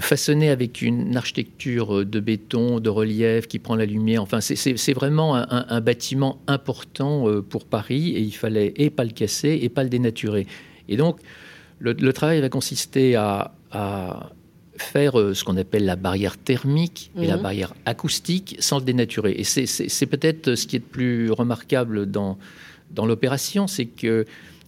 façonné 0.00 0.48
avec 0.48 0.82
une 0.82 1.16
architecture 1.16 2.04
de 2.06 2.20
béton, 2.20 2.80
de 2.80 2.88
relief 2.88 3.46
qui 3.46 3.58
prend 3.58 3.76
la 3.76 3.84
lumière. 3.84 4.22
Enfin, 4.22 4.40
c'est 4.40 4.92
vraiment 4.92 5.34
un, 5.34 5.80
bâtiment 5.80 6.40
important 6.46 7.28
euh, 7.28 7.42
pour 7.42 7.64
Paris 7.64 8.10
et 8.10 8.20
il 8.20 8.32
fallait 8.32 8.72
et 8.76 8.90
pas 8.90 9.04
le 9.04 9.10
casser 9.10 9.58
et 9.62 9.68
pas 9.68 9.82
le 9.82 9.88
dénaturer. 9.88 10.46
Et 10.88 10.96
donc, 10.96 11.18
le, 11.78 12.12
travail 12.12 12.40
va 12.40 12.48
consister 12.48 13.16
à, 13.16 13.52
faire 14.76 15.18
euh, 15.18 15.34
ce 15.34 15.44
qu'on 15.44 15.56
appelle 15.56 15.84
la 15.84 15.96
barrière 15.96 16.38
thermique 16.38 17.10
et 17.20 17.26
la 17.26 17.36
mhm. 17.36 17.42
barrière 17.42 17.74
acoustique 17.84 18.56
sans 18.58 18.78
le 18.78 18.84
dénaturer. 18.84 19.34
Et 19.36 19.44
c'est 19.44 20.06
peut-être 20.06 20.54
ce 20.54 20.66
qui 20.66 20.76
est 20.76 20.80
le 20.80 20.84
plus 20.84 21.30
remarquable 21.30 22.10
dans, 22.10 22.38
dans 22.90 23.06
l'opération, 23.06 23.66
c'est 23.66 23.86
que 23.86 24.24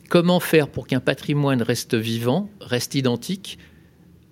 comment 0.08 0.40
faire 0.40 0.68
pour 0.68 0.86
qu'un 0.86 1.00
patrimoine 1.00 1.62
reste 1.62 1.94
vivant, 1.94 2.50
reste 2.60 2.94
identique, 2.94 3.58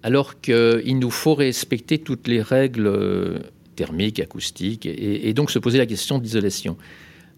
alors 0.03 0.41
qu'il 0.41 0.99
nous 0.99 1.11
faut 1.11 1.35
respecter 1.35 1.99
toutes 1.99 2.29
les 2.29 2.43
règles 2.43 2.87
euh, 2.87 3.39
thermiques, 3.77 4.21
acoustiques, 4.21 4.87
et, 4.87 5.33
donc 5.35 5.51
se 5.51 5.59
poser 5.59 5.79
la 5.79 5.87
question 5.87 6.19
d'isolation. 6.19 6.77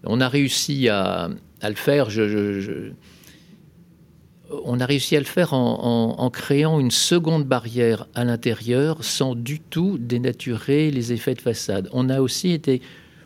On 0.03 0.21
a 0.21 0.27
réussi 0.27 0.89
à, 0.89 1.29
le 1.63 1.75
faire. 1.75 2.09
on 4.65 4.79
a 4.79 4.85
réussi 4.85 5.15
à 5.15 5.19
le 5.19 5.25
faire 5.25 5.53
en, 5.53 6.29
créant 6.31 6.79
une 6.79 6.91
seconde 6.91 7.45
barrière 7.45 8.07
à 8.13 8.23
l'intérieur 8.23 9.03
sans 9.03 9.35
du 9.35 9.59
tout 9.59 9.97
dénaturer 9.97 10.91
les 10.91 11.13
effets 11.13 11.33
de 11.33 11.41
façade. 11.41 11.89
On 11.93 12.09
a 12.09 12.19
aussi 12.19 12.51
été 12.51 12.81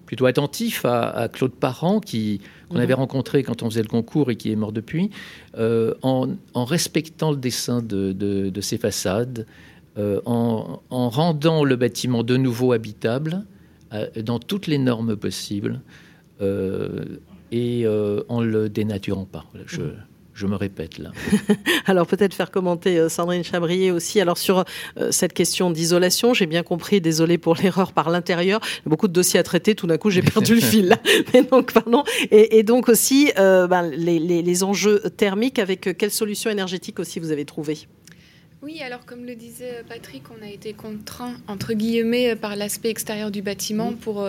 plutôt 0.06 0.26
attentif 0.26 0.86
à, 0.86 1.30
Claude 1.32 1.54
Parent, 1.54 2.00
qui, 2.00 2.42
qu'on 2.70 2.78
mhm. 2.78 2.82
avait 2.82 2.94
rencontré 2.94 3.44
quand 3.44 3.64
on 3.64 3.70
faisait 3.70 3.82
le 3.82 3.88
concours 3.88 4.32
et 4.32 4.36
qui 4.36 4.52
est 4.52 4.56
mort 4.56 4.72
depuis, 4.72 5.10
euh, 5.58 5.94
en, 6.02 6.28
respectant 6.56 7.32
le 7.32 7.38
dessin 7.38 7.82
de, 7.82 8.12
de, 8.14 8.62
ces 8.62 8.78
façades, 8.78 9.46
euh, 9.98 10.22
en, 10.26 10.82
rendant 10.90 11.64
le 11.64 11.76
bâtiment 11.76 12.24
de 12.24 12.38
nouveau 12.38 12.72
habitable 12.72 13.46
euh, 13.94 14.08
dans 14.22 14.40
toutes 14.40 14.68
les 14.68 14.78
normes 14.78 15.16
possibles 15.16 15.82
et 17.52 17.86
en 18.30 18.42
le 18.42 18.70
dénaturant 18.70 19.26
pas. 19.26 19.46
Je, 19.66 19.82
mhm 19.82 20.09
je 20.40 20.48
me 20.48 20.56
répète 20.56 20.98
là. 21.00 21.12
alors 21.86 22.08
peut-être 22.08 22.34
faire 22.34 22.50
commenter 22.50 22.98
euh, 22.98 23.10
Sandrine 23.10 23.44
Chabrier 23.44 23.92
aussi. 23.92 24.22
Alors 24.22 24.38
sur 24.38 24.64
euh, 24.98 25.12
cette 25.12 25.34
question 25.34 25.70
d'isolation, 25.70 26.34
j'ai 26.34 26.46
bien 26.46 26.64
compris, 26.64 27.02
désolé 27.02 27.38
pour 27.38 27.56
l'erreur 27.62 27.92
par 27.92 28.10
l'intérieur, 28.10 28.62
beaucoup 28.86 29.10
de 29.10 29.14
dossiers 29.14 29.40
à 29.40 29.44
traiter, 29.44 29.76
tout 29.76 29.86
d'un 29.86 29.98
coup 29.98 30.10
j'ai 30.10 30.22
perdu 30.22 30.56
le 30.56 30.62
fil. 30.72 30.98
Mais 31.34 31.44
donc 31.44 31.74
pardon. 31.74 32.06
Et, 32.32 32.64
donc 32.64 32.88
aussi 32.88 33.32
euh, 33.38 33.68
ben, 33.68 33.84
les, 33.90 34.64
enjeux 34.64 35.02
thermiques, 35.18 35.60
avec 35.60 35.98
quelles 35.98 36.12
solutions 36.12 36.50
énergétiques 36.50 37.00
aussi 37.00 37.20
vous 37.20 37.32
avez 37.32 37.46
trouvé 37.46 37.78
oui, 38.62 38.82
alors 38.82 39.06
comme 39.06 39.24
le 39.24 39.36
disait 39.36 39.86
Patrick, 39.88 40.24
on 40.38 40.46
a 40.46 40.50
été 40.50 40.74
contraint, 40.74 41.36
entre 41.48 41.72
guillemets, 41.72 42.36
par 42.36 42.58
l'aspect 42.58 42.90
extérieur 42.90 43.32
du 43.32 43.42
bâtiment 43.42 43.94
pour 43.94 44.28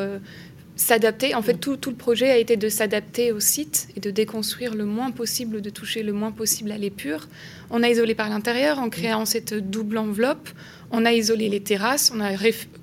s'adapter. 0.80 1.34
En 1.34 1.42
fait, 1.42 1.54
tout, 1.54 1.78
le 1.86 1.94
projet 1.94 2.30
a 2.30 2.38
été 2.38 2.56
de 2.56 2.68
s'adapter 2.68 3.32
au 3.32 3.40
site 3.40 3.88
et 3.96 4.00
de 4.00 4.10
déconstruire 4.10 4.74
le 4.74 4.84
moins 4.86 5.10
possible, 5.10 5.60
de 5.60 5.70
toucher 5.70 6.02
le 6.02 6.12
moins 6.12 6.32
possible 6.32 6.72
à 6.72 6.78
l'épure. 6.78 7.28
On 7.70 7.82
a 7.82 7.88
isolé 7.88 8.14
par 8.14 8.30
l'intérieur 8.30 8.78
en 8.78 8.88
créant 8.88 9.26
cette 9.26 9.54
double 9.54 9.98
enveloppe. 9.98 10.48
On 10.90 11.04
a 11.04 11.12
isolé 11.12 11.48
les 11.48 11.60
terrasses. 11.60 12.10
On 12.14 12.20
a 12.20 12.30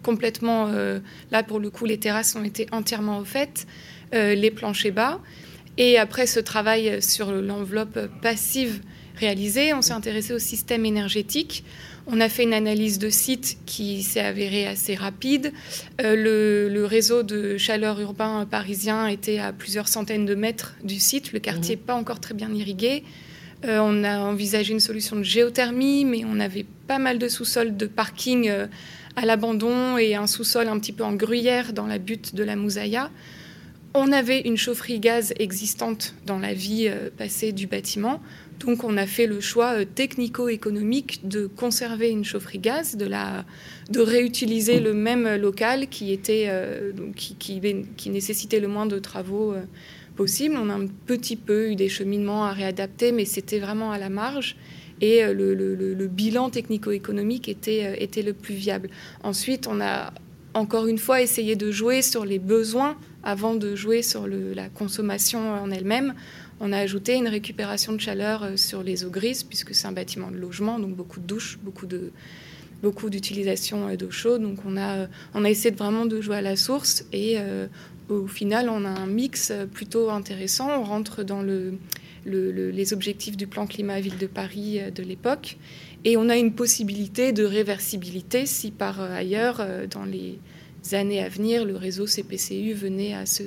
complètement, 0.04 0.68
euh, 0.70 1.00
là 1.32 1.42
pour 1.42 1.60
le 1.60 1.70
coup, 1.70 1.86
les 1.86 1.98
terrasses 1.98 2.36
ont 2.36 2.44
été 2.44 2.68
entièrement 2.72 3.20
refaites, 3.20 3.66
euh, 4.14 4.36
les 4.36 4.52
planchers 4.52 4.94
bas. 4.94 5.20
Et 5.78 5.98
après 5.98 6.28
ce 6.28 6.40
travail 6.40 7.02
sur 7.02 7.32
l'enveloppe 7.32 8.00
passive 8.22 8.82
réalisée, 9.16 9.74
on 9.74 9.82
s'est 9.82 9.94
intéressé 9.94 10.34
au 10.34 10.40
système 10.40 10.86
énergétique. 10.86 11.64
On 12.10 12.22
a 12.22 12.30
fait 12.30 12.44
une 12.44 12.54
analyse 12.54 13.00
de 13.00 13.10
site 13.10 13.58
qui 13.66 14.02
s'est 14.02 14.22
avérée 14.22 14.66
assez 14.66 14.96
rapide. 14.96 15.52
Euh, 16.02 16.70
le, 16.70 16.86
réseau 16.86 17.22
de 17.22 17.58
chaleur 17.58 18.00
urbain 18.00 18.48
parisien 18.50 19.08
était 19.08 19.40
à 19.40 19.52
plusieurs 19.52 19.90
centaines 19.90 20.26
de 20.26 20.34
mètres 20.34 20.76
du 20.86 21.02
site. 21.02 21.34
Le 21.34 21.40
quartier 21.40 21.76
n'est 21.76 21.82
mhm. 21.82 21.86
pas 21.86 21.96
encore 21.96 22.22
très 22.22 22.34
bien 22.34 22.50
irrigué. 22.54 23.04
Euh, 23.66 23.80
on 23.82 24.06
a 24.06 24.20
envisagé 24.20 24.72
une 24.72 24.80
solution 24.80 25.18
de 25.18 25.24
géothermie, 25.24 26.06
mais 26.06 26.24
on 26.26 26.40
avait 26.40 26.66
pas 26.88 26.98
mal 26.98 27.20
de 27.20 27.28
sous-sols 27.28 27.76
de 27.76 27.88
parking 27.88 28.48
euh, 28.48 28.68
à 29.18 29.26
l'abandon 29.26 29.98
et 29.98 30.16
un 30.16 30.28
sous-sol 30.28 30.70
un 30.70 30.80
petit 30.80 30.94
peu 30.94 31.04
en 31.04 31.14
gruyère 31.14 31.74
dans 31.74 31.88
la 31.88 31.98
butte 31.98 32.36
de 32.36 32.44
la 32.44 32.56
Moussaïa. 32.56 33.12
On 33.94 34.14
avait 34.14 34.42
une 34.42 34.58
chaufferie 34.58 35.00
gaz 35.00 35.34
existante 35.40 36.14
dans 36.26 36.40
la 36.40 36.54
vie 36.54 36.90
passée 37.18 37.52
du 37.52 37.68
bâtiment. 37.68 38.22
Donc 38.60 38.84
on 38.84 38.98
a 38.98 39.06
fait 39.06 39.28
le 39.28 39.40
choix 39.40 39.80
euh, 39.80 39.86
technico-économique 39.86 41.28
de 41.28 41.48
conserver 41.48 42.10
une 42.10 42.24
chaufferie 42.24 42.60
gaz, 42.60 42.96
de, 42.98 44.00
réutiliser 44.00 44.80
le 44.80 44.94
même 44.94 45.36
local 45.36 45.88
qui, 45.88 46.12
était, 46.12 46.46
euh, 46.50 46.92
qui, 47.16 48.10
nécessitait 48.10 48.60
le 48.60 48.68
moins 48.68 48.86
de 48.86 49.00
travaux 49.00 49.54
euh, 49.54 49.62
possible. 50.16 50.56
On 50.60 50.70
a 50.70 50.74
un 50.74 50.88
petit 51.06 51.36
peu 51.36 51.70
eu 51.72 51.76
des 51.76 51.90
cheminements 51.90 52.46
à 52.46 52.54
réadapter, 52.54 53.12
mais 53.12 53.26
c'était 53.26 53.60
vraiment 53.60 53.92
à 53.92 53.98
la 53.98 54.10
marge. 54.10 54.56
Et 55.00 55.22
le, 55.24 56.08
bilan 56.08 56.50
technico-économique 56.50 57.48
était 57.48 58.24
le 58.24 58.34
plus 58.34 58.56
viable. 58.56 58.90
Ensuite, 59.22 59.68
on 59.68 59.80
a 59.80 60.12
encore 60.56 60.88
une 60.88 60.98
fois 60.98 61.22
essayé 61.22 61.56
de 61.56 61.70
jouer 61.70 62.02
sur 62.02 62.26
les 62.26 62.40
besoins 62.40 62.98
avant 63.24 63.56
de 63.56 63.76
jouer 63.76 64.02
sur 64.02 64.26
la 64.28 64.70
consommation 64.70 65.54
en 65.54 65.70
elle-même. 65.70 66.16
On 66.60 66.72
a 66.72 66.78
ajouté 66.78 67.16
une 67.16 67.28
récupération 67.28 67.94
de 67.94 68.00
chaleur 68.00 68.44
euh, 68.44 68.58
sur 68.58 68.84
les 68.84 69.06
eaux 69.06 69.10
grises, 69.10 69.44
puisque 69.44 69.76
c'est 69.76 69.88
un 69.88 69.92
bâtiment 69.92 70.32
de 70.32 70.38
logement, 70.38 70.80
donc 70.80 70.96
beaucoup 70.96 71.20
de 71.20 71.26
douches, 71.26 71.60
beaucoup 71.62 71.86
de 71.86 72.12
beaucoup 72.82 73.10
d'utilisation 73.10 73.88
euh, 73.88 73.96
d'eau 73.96 74.12
chaude. 74.12 74.42
Donc 74.42 74.60
on 74.66 74.78
a, 74.78 74.98
euh, 74.98 75.08
on 75.34 75.46
a 75.46 75.50
essayé 75.50 75.72
de 75.72 75.78
vraiment 75.78 76.06
de 76.06 76.20
jouer 76.22 76.38
à 76.38 76.42
la 76.42 76.56
source 76.56 77.06
et 77.14 77.38
au 78.10 78.28
final 78.28 78.70
on 78.70 78.86
a 78.86 78.90
un 78.90 79.06
mix 79.06 79.52
plutôt 79.74 80.10
intéressant. 80.10 80.70
On 80.80 80.84
rentre 80.84 81.24
dans 81.24 81.42
le, 81.42 81.78
les 82.26 82.94
objectifs 82.94 83.38
du 83.38 83.48
plan 83.48 83.68
climat 83.68 84.00
ville 84.00 84.18
de 84.18 84.28
Paris 84.28 84.80
de 84.94 85.04
l'époque 85.04 85.58
et 86.06 86.18
on 86.18 86.30
a 86.30 86.38
une 86.38 86.54
possibilité 86.54 87.34
de 87.34 87.44
réversibilité 87.44 88.46
si 88.46 88.72
par 88.72 89.02
ailleurs 89.02 89.66
dans 89.90 90.06
les 90.06 90.40
années 90.94 91.22
à 91.22 91.30
venir 91.30 91.66
le 91.66 91.76
réseau 91.76 92.06
CPCU 92.06 92.74
venait 92.74 93.14
à 93.14 93.26
se 93.26 93.44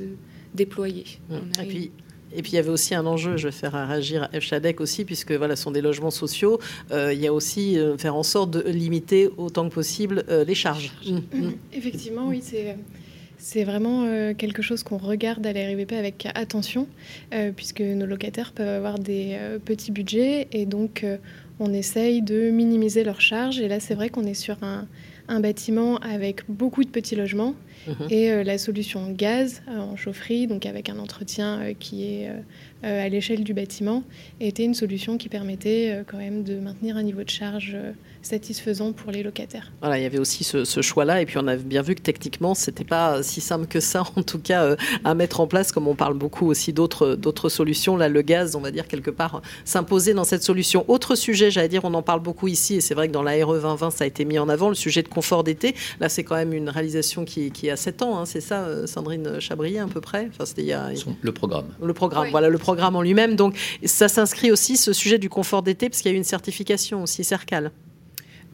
déployer. 0.55 1.07
Mmh. 1.29 1.62
Et 1.62 1.67
puis 1.67 1.90
il 2.37 2.53
y 2.55 2.59
avait 2.59 2.71
aussi 2.71 2.95
un 2.95 3.07
enjeu, 3.07 3.37
je 3.37 3.49
vais 3.49 3.53
faire 3.53 3.73
réagir 3.73 4.29
à 4.33 4.41
FCHADEC 4.41 4.81
aussi, 4.81 5.05
puisque 5.05 5.33
voilà, 5.33 5.57
ce 5.57 5.65
sont 5.65 5.71
des 5.71 5.81
logements 5.81 6.11
sociaux. 6.11 6.61
Euh, 6.91 7.13
il 7.13 7.21
y 7.21 7.27
a 7.27 7.33
aussi 7.33 7.79
euh, 7.79 7.97
faire 7.97 8.15
en 8.15 8.23
sorte 8.23 8.51
de 8.51 8.69
limiter 8.71 9.29
autant 9.37 9.69
que 9.69 9.75
possible 9.75 10.25
euh, 10.29 10.45
les 10.45 10.55
charges. 10.55 10.93
Mmh. 11.07 11.17
Mmh. 11.17 11.51
Effectivement, 11.73 12.29
oui, 12.29 12.41
c'est 12.43 12.77
C'est 13.39 13.65
vraiment 13.65 14.35
quelque 14.35 14.61
chose 14.61 14.83
qu'on 14.83 14.99
regarde 14.99 15.47
à 15.47 15.55
la 15.55 15.61
RIVP 15.61 15.97
avec 15.97 16.29
attention, 16.35 16.87
puisque 17.57 17.81
nos 17.81 18.05
locataires 18.05 18.53
peuvent 18.53 18.69
avoir 18.69 18.99
des 18.99 19.39
petits 19.65 19.93
budgets 19.93 20.47
et 20.53 20.67
donc 20.67 21.07
on 21.59 21.73
essaye 21.73 22.21
de 22.21 22.51
minimiser 22.51 23.03
leurs 23.03 23.23
charges. 23.23 23.59
Et 23.59 23.67
là, 23.67 23.81
c'est 23.81 23.95
vrai 23.95 24.11
qu'on 24.11 24.27
est 24.27 24.35
sur 24.35 24.63
un, 24.63 24.87
un 25.29 25.41
bâtiment 25.41 25.97
avec 25.99 26.43
beaucoup 26.51 26.85
de 26.85 26.91
petits 26.91 27.17
logements 27.17 27.55
mhm. 27.87 28.07
et 28.11 28.31
euh, 28.31 28.45
la 28.45 28.59
solution 28.59 29.11
gaz 29.11 29.63
euh, 29.69 29.79
en 29.79 29.97
chaufferie, 29.97 30.47
donc 30.47 30.67
avec 30.67 30.89
un 30.89 30.99
entretien 30.99 31.61
euh, 31.61 31.75
qui 31.79 32.05
est 32.05 32.31
à 32.83 33.11
l'échelle 33.11 33.45
du 33.45 33.53
bâtiment, 33.53 34.05
était 34.41 34.65
une 34.65 34.73
solution 34.73 35.19
qui 35.19 35.29
permettait 35.29 36.03
quand 36.07 36.17
même 36.17 36.45
de 36.45 36.59
maintenir 36.59 36.97
un 36.97 37.03
niveau 37.03 37.23
de 37.23 37.29
charge 37.29 37.77
satisfaisant 38.23 38.93
pour 38.93 39.11
les 39.11 39.23
locataires. 39.23 39.71
Voilà, 39.81 39.99
il 39.99 40.03
y 40.03 40.07
avait 40.07 40.19
aussi 40.19 40.45
ce, 40.45 40.81
choix-là, 40.81 41.21
et 41.21 41.27
puis 41.27 41.37
on 41.37 41.47
a 41.47 41.57
bien 41.57 41.83
vu 41.83 41.95
que 41.95 42.01
techniquement, 42.01 42.55
c'était 42.55 42.85
pas 42.85 43.23
si 43.23 43.43
simple 43.43 43.67
que 43.67 43.81
ça, 43.81 44.05
en 44.17 44.23
tout 44.23 44.39
cas, 44.39 44.77
à 45.05 45.15
mettre 45.15 45.41
en 45.41 45.47
place, 45.47 45.73
comme 45.73 45.89
on 45.89 45.95
parle 45.95 46.15
beaucoup 46.15 46.47
aussi 46.47 46.73
d'autres 46.73 47.17
d'autres 47.17 47.51
solutions. 47.51 47.99
Là, 47.99 48.09
le 48.09 48.23
gaz, 48.23 48.57
on 48.57 48.61
va 48.61 48.71
dire 48.71 48.89
quelque 48.89 49.11
part, 49.11 49.43
s'imposer 49.67 50.15
dans 50.15 50.25
cette 50.25 50.43
solution. 50.43 50.87
Autre 50.89 51.17
sujet, 51.17 51.51
j'allais 51.51 51.69
dire, 51.69 51.85
on 51.85 51.93
en 51.93 52.03
parle 52.03 52.21
beaucoup 52.21 52.49
ici, 52.49 52.77
et 52.77 52.81
c'est 52.81 52.95
vrai 52.95 53.09
que 53.09 53.13
dans 53.13 53.23
la 53.23 53.33
RE 53.45 53.61
2020, 53.61 53.91
ça 53.91 54.05
a 54.05 54.07
été 54.07 54.25
mis 54.25 54.39
en 54.39 54.49
avant, 54.49 54.71
le 54.71 54.75
sujet 54.75 55.03
de 55.03 55.09
confort 55.09 55.45
d'été. 55.45 55.75
Là, 56.01 56.09
c'est 56.09 56.25
quand 56.25 56.37
même 56.37 56.55
une 56.55 56.71
réalisation 56.71 57.27
qui, 57.27 57.51
qui 57.51 57.70
a 57.71 57.77
7 57.77 58.03
ans, 58.03 58.19
hein, 58.19 58.27
c'est 58.27 58.41
ça, 58.41 58.65
euh, 58.65 58.87
Sandrine 58.87 59.41
Chabrier, 59.41 59.79
à 59.79 59.87
peu 59.87 60.00
près 60.00 60.29
enfin, 60.33 60.45
c'était 60.45 60.62
il 60.62 60.69
y 60.69 60.73
a... 60.73 60.91
Le 61.23 61.33
programme. 61.33 61.67
Le 61.83 61.93
programme, 61.93 62.29
voilà, 62.31 62.49
le 62.49 62.59
programme 62.59 62.97
en 62.97 63.03
lui-même. 63.03 63.37
Donc, 63.37 63.57
ça 63.85 64.09
s'inscrit 64.09 64.50
aussi, 64.50 64.77
ce 64.77 64.93
sujet 64.93 65.19
du 65.19 65.29
confort 65.29 65.62
d'été, 65.62 65.89
parce 65.89 66.03
qu'il 66.03 66.11
y 66.11 66.12
a 66.12 66.15
eu 66.15 66.19
une 66.19 66.25
certification 66.25 67.03
aussi, 67.03 67.25
CERCAL. 67.25 67.73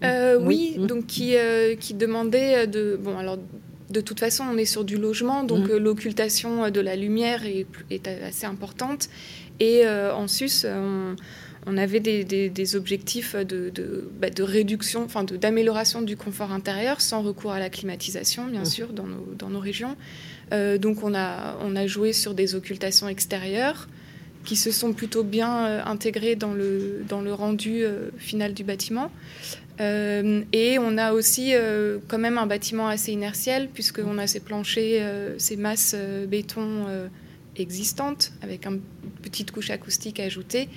Euh, 0.05 0.39
oui, 0.41 0.77
donc 0.79 1.07
qui, 1.07 1.37
euh, 1.37 1.75
qui 1.75 1.95
demandait 1.95 2.67
de. 2.67 2.99
Bon, 3.03 3.17
alors 3.17 3.39
de 3.89 4.01
toute 4.01 4.21
façon, 4.21 4.45
on 4.53 4.59
est 4.59 4.67
sur 4.67 4.85
du 4.85 4.99
logement, 4.99 5.45
donc 5.45 5.69
mm. 5.69 5.77
l'occultation 5.77 6.71
de 6.71 6.81
la 6.81 6.97
lumière 6.97 7.47
est, 7.47 7.67
est, 7.91 8.09
assez 8.09 8.45
importante. 8.45 9.09
Et 9.59 9.89
en 9.89 10.29
sus, 10.29 10.67
on, 10.67 11.17
avait 11.77 12.01
des, 12.01 12.25
des, 12.25 12.77
objectifs 12.77 13.35
de, 13.35 13.71
de, 13.71 14.09
bah, 14.21 14.31
de 14.31 14.43
réduction, 14.43 15.05
enfin 15.05 15.25
d'amélioration 15.25 16.03
du 16.03 16.17
confort 16.17 16.53
intérieur 16.53 17.01
sans 17.01 17.23
recours 17.23 17.53
à 17.53 17.59
la 17.59 17.71
climatisation, 17.71 18.47
bien 18.47 18.65
sûr, 18.65 18.93
dans 18.93 19.07
nos, 19.07 19.35
dans 19.39 19.51
nos 19.51 19.61
régions. 19.61 19.97
donc 20.53 21.03
on 21.03 21.15
a, 21.15 21.57
on 21.63 21.75
a 21.75 21.87
joué 21.87 22.13
sur 22.13 22.35
des 22.35 22.55
occultations 22.55 23.09
extérieures 23.09 23.89
qui 24.45 24.55
se 24.55 24.71
sont 24.71 24.93
plutôt 24.93 25.25
bien 25.25 25.85
intégrées 25.85 26.37
dans 26.37 26.55
le, 26.55 27.05
dans 27.09 27.21
le 27.21 27.33
rendu 27.33 27.85
final 28.19 28.55
du 28.55 28.63
bâtiment. 28.63 29.11
Euh, 29.81 30.43
et 30.53 30.79
on 30.79 30.97
a 30.97 31.13
aussi 31.13 31.55
euh, 31.55 31.99
quand 32.09 32.19
même 32.19 32.39
un 32.39 32.47
bâtiment 32.47 32.89
assez 32.89 33.13
inertiel, 33.13 33.69
puisqu'on 33.73 34.19
a 34.19 34.27
ces 34.27 34.41
planchers, 34.41 35.01
euh, 35.03 35.35
ces 35.39 35.57
masses 35.57 35.95
béton 36.29 36.87
existantes, 37.59 38.33
avec 38.43 38.67
une 38.67 38.81
petite 39.23 39.51
couche 39.51 39.71
acoustique 39.71 40.21
ajoutée, 40.21 40.69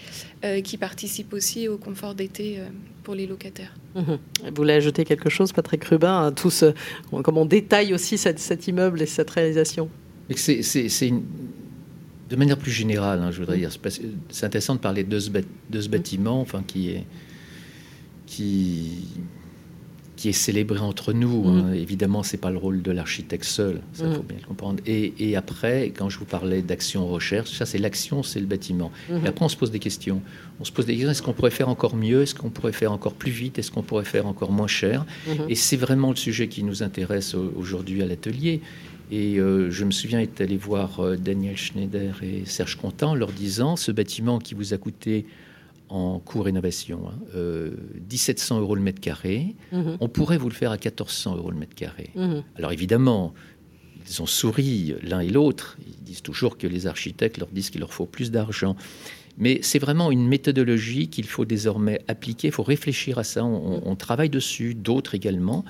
qui 0.64 0.78
participe 0.78 1.34
aussi 1.34 1.68
au 1.68 1.78
confort 1.78 2.16
d'été 2.16 2.60
pour 3.04 3.16
les 3.16 3.28
locataires. 3.28 3.76
Mhm. 3.96 4.20
Vous 4.46 4.56
voulez 4.56 4.74
ajouter 4.74 5.06
quelque 5.06 5.30
chose, 5.30 5.52
Patrick 5.52 5.84
Rubin, 5.86 6.28
à 6.28 6.32
tout 6.32 6.50
ce, 6.50 6.74
comment 7.24 7.42
on 7.42 7.46
détaille 7.46 7.94
aussi 7.94 8.18
cet 8.18 8.68
immeuble 8.68 9.02
et 9.02 9.06
cette 9.06 9.30
réalisation? 9.30 9.90
C'est, 10.36 11.14
de 12.30 12.36
manière 12.36 12.58
plus 12.58 12.72
générale, 12.72 13.22
hein, 13.22 13.32
je 13.32 13.40
voudrais 13.40 13.58
dire, 13.58 13.72
c'est 14.30 14.46
intéressant 14.46 14.76
de 14.76 14.80
parler 14.80 15.04
de 15.04 15.20
ce, 15.20 15.30
de 15.30 15.82
ce 15.82 15.90
bâtiment, 15.90 16.42
enfin, 16.42 16.64
qui 16.66 16.92
est 16.92 17.04
qui, 18.30 19.08
qui 20.20 20.28
est 20.28 20.34
célébré 20.34 20.80
entre 20.80 21.14
nous. 21.14 21.48
Hein. 21.48 21.70
Mm. 21.70 21.74
Évidemment, 21.76 22.24
c'est 22.24 22.38
pas 22.38 22.52
le 22.52 22.58
rôle 22.58 22.82
de 22.82 22.92
l'architecte 22.92 23.46
seul, 23.46 23.80
ça 23.94 24.06
mm. 24.06 24.16
faut 24.16 24.24
bien 24.24 24.38
le 24.38 24.46
comprendre. 24.46 24.84
Et, 24.86 25.14
et, 25.18 25.38
après, 25.38 25.94
quand 25.98 26.10
je 26.10 26.20
vous 26.20 26.26
parlais 26.26 26.62
d'action 26.62 27.08
recherche, 27.08 27.52
ça 27.52 27.66
c'est 27.66 27.78
l'action, 27.78 28.22
c'est 28.22 28.42
le 28.42 28.46
bâtiment. 28.46 28.92
Mm-hmm. 29.10 29.24
Et 29.24 29.28
après, 29.30 29.46
on 29.46 29.50
se 29.50 29.56
pose 29.56 29.72
des 29.72 29.80
questions. 29.80 30.22
On 30.60 30.66
se 30.66 30.74
pose 30.74 30.86
des 30.86 30.94
questions 30.96 31.12
est-ce 31.12 31.22
qu'on 31.22 31.32
pourrait 31.32 31.52
faire 31.52 31.70
encore 31.70 31.96
mieux? 31.96 32.24
Est-ce 32.24 32.36
qu'on 32.36 32.50
pourrait 32.50 32.74
faire 32.74 32.92
encore 32.92 33.14
plus 33.14 33.32
vite? 33.32 33.60
Est-ce 33.60 33.72
qu'on 33.72 33.82
pourrait 33.82 34.04
faire 34.04 34.28
encore 34.28 34.52
moins 34.52 34.68
cher? 34.68 35.06
Mm-hmm. 35.26 35.46
Et 35.48 35.56
c'est 35.56 35.78
vraiment 35.78 36.10
le 36.10 36.18
sujet 36.18 36.50
qui 36.50 36.64
nous 36.66 36.84
intéresse 36.84 37.34
aujourd'hui 37.34 38.04
à 38.04 38.06
l'atelier. 38.06 38.60
Et 39.12 39.40
euh, 39.40 39.72
je 39.72 39.86
me 39.86 39.92
souviens 39.92 40.20
être 40.20 40.42
allé 40.42 40.58
voir 40.58 41.00
euh, 41.00 41.16
Daniel 41.16 41.56
Schneider 41.56 42.14
et 42.24 42.44
Serge 42.44 42.76
Contant 42.76 43.16
leur 43.16 43.32
disant 43.32 43.78
ce 43.78 43.94
bâtiment 43.94 44.38
qui 44.38 44.54
vous 44.54 44.74
a 44.74 44.78
coûté 44.78 45.26
en 45.90 46.20
coût 46.20 46.42
rénovation, 46.42 47.02
1700 47.34 48.56
hein. 48.56 48.58
euh, 48.58 48.62
euros 48.62 48.76
le 48.76 48.82
mètre 48.82 49.02
carré. 49.02 49.56
Mhm. 49.72 49.98
On 50.00 50.08
pourrait 50.08 50.38
vous 50.38 50.50
le 50.50 50.54
faire 50.54 50.72
à 50.72 50.76
1400 50.76 51.36
euros 51.36 51.52
le 51.52 51.58
mètre 51.58 51.76
carré. 51.76 52.12
Mhm. 52.16 52.44
Alors 52.56 52.72
évidemment, 52.72 53.34
ils 54.08 54.22
ont 54.22 54.26
souri 54.26 54.96
l'un 55.02 55.20
et 55.20 55.30
l'autre. 55.30 55.78
Ils 55.88 56.04
disent 56.04 56.22
toujours 56.22 56.58
que 56.58 56.68
les 56.68 56.88
architectes 56.88 57.38
leur 57.38 57.50
disent 57.50 57.70
qu'il 57.70 57.82
leur 57.82 57.94
faut 57.94 58.06
plus 58.06 58.32
d'argent. 58.32 58.76
Mais 59.38 59.60
c'est 59.62 59.80
vraiment 59.80 60.12
une 60.12 60.28
méthodologie 60.28 61.08
qu'il 61.08 61.26
faut 61.26 61.46
désormais 61.46 62.02
appliquer. 62.08 62.50
Il 62.50 62.54
faut 62.54 62.64
réfléchir 62.64 63.18
à 63.18 63.24
ça. 63.24 63.44
on 63.44 63.96
travaille 63.96 64.30
dessus, 64.30 64.76
d'autres 64.76 65.16
également. 65.16 65.64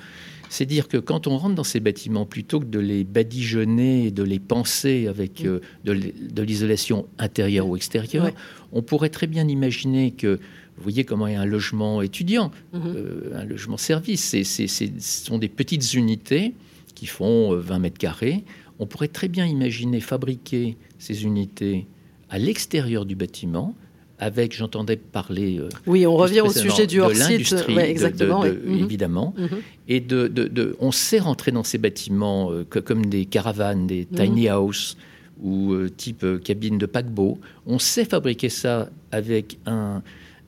C'est 0.49 0.65
dire 0.65 0.87
que 0.87 0.97
quand 0.97 1.27
on 1.27 1.37
rentre 1.37 1.55
dans 1.55 1.63
ces 1.63 1.79
bâtiments, 1.79 2.25
plutôt 2.25 2.59
que 2.59 2.65
de 2.65 2.79
les 2.79 3.03
badigeonner 3.03 4.07
et 4.07 4.11
de 4.11 4.23
les 4.23 4.39
penser 4.39 5.07
avec 5.07 5.43
mm. 5.43 5.47
euh, 5.47 5.59
de 5.85 6.41
l'isolation 6.41 7.07
intérieure 7.19 7.67
ou 7.67 7.75
extérieure, 7.75 8.31
on 8.71 8.81
pourrait 8.81 9.09
très 9.09 9.27
bien 9.27 9.47
imaginer 9.47 10.11
que 10.11 10.39
vous 10.79 10.83
voyez 10.83 11.03
comment 11.03 11.25
a 11.25 11.31
un 11.31 11.45
logement 11.45 12.01
étudiant, 12.01 12.51
mm-hmm. 12.73 12.95
euh, 12.95 13.31
un 13.35 13.43
logement 13.43 13.77
service. 13.77 14.31
ce 14.43 14.89
sont 14.99 15.37
des 15.37 15.49
petites 15.49 15.93
unités 15.93 16.53
qui 16.95 17.05
font 17.05 17.53
20 17.53 17.75
euh, 17.75 17.79
mètres 17.79 17.97
carrés. 17.97 18.43
On 18.79 18.85
pourrait 18.85 19.09
très 19.09 19.27
bien 19.27 19.45
imaginer 19.45 19.99
fabriquer 19.99 20.77
ces 20.97 21.25
unités 21.25 21.85
à 22.29 22.39
l'extérieur 22.39 23.05
du 23.05 23.15
bâtiment 23.15 23.75
avec, 24.19 24.55
j'entendais 24.55 24.97
parler. 24.97 25.59
Euh, 25.59 25.69
oui, 25.87 26.05
on 26.05 26.15
revient 26.15 26.41
au 26.41 26.51
sujet 26.51 26.85
du 26.85 26.99
hors-site, 26.99 27.55
exactement, 27.69 28.43
mhm. 28.43 28.83
évidemment. 28.83 29.33
Mhm. 29.37 29.61
Et 29.87 30.01
de, 30.01 30.27
de, 30.27 30.75
on 30.79 30.91
sait 30.91 31.19
rentrer 31.19 31.51
dans 31.51 31.63
ces 31.63 31.77
bâtiments 31.77 32.51
euh, 32.51 32.63
comme 32.65 33.05
des 33.05 33.25
caravanes, 33.25 33.87
des 33.87 34.07
mhm. 34.11 34.17
tiny 34.17 34.51
houses 34.51 34.97
ou 35.41 35.73
euh, 35.73 35.89
type 35.89 36.25
cabine 36.43 36.77
de 36.77 36.85
paquebot. 36.85 37.39
On 37.65 37.79
sait 37.79 38.05
fabriquer 38.05 38.49
ça 38.49 38.89
avec 39.11 39.57
un, 39.65 40.03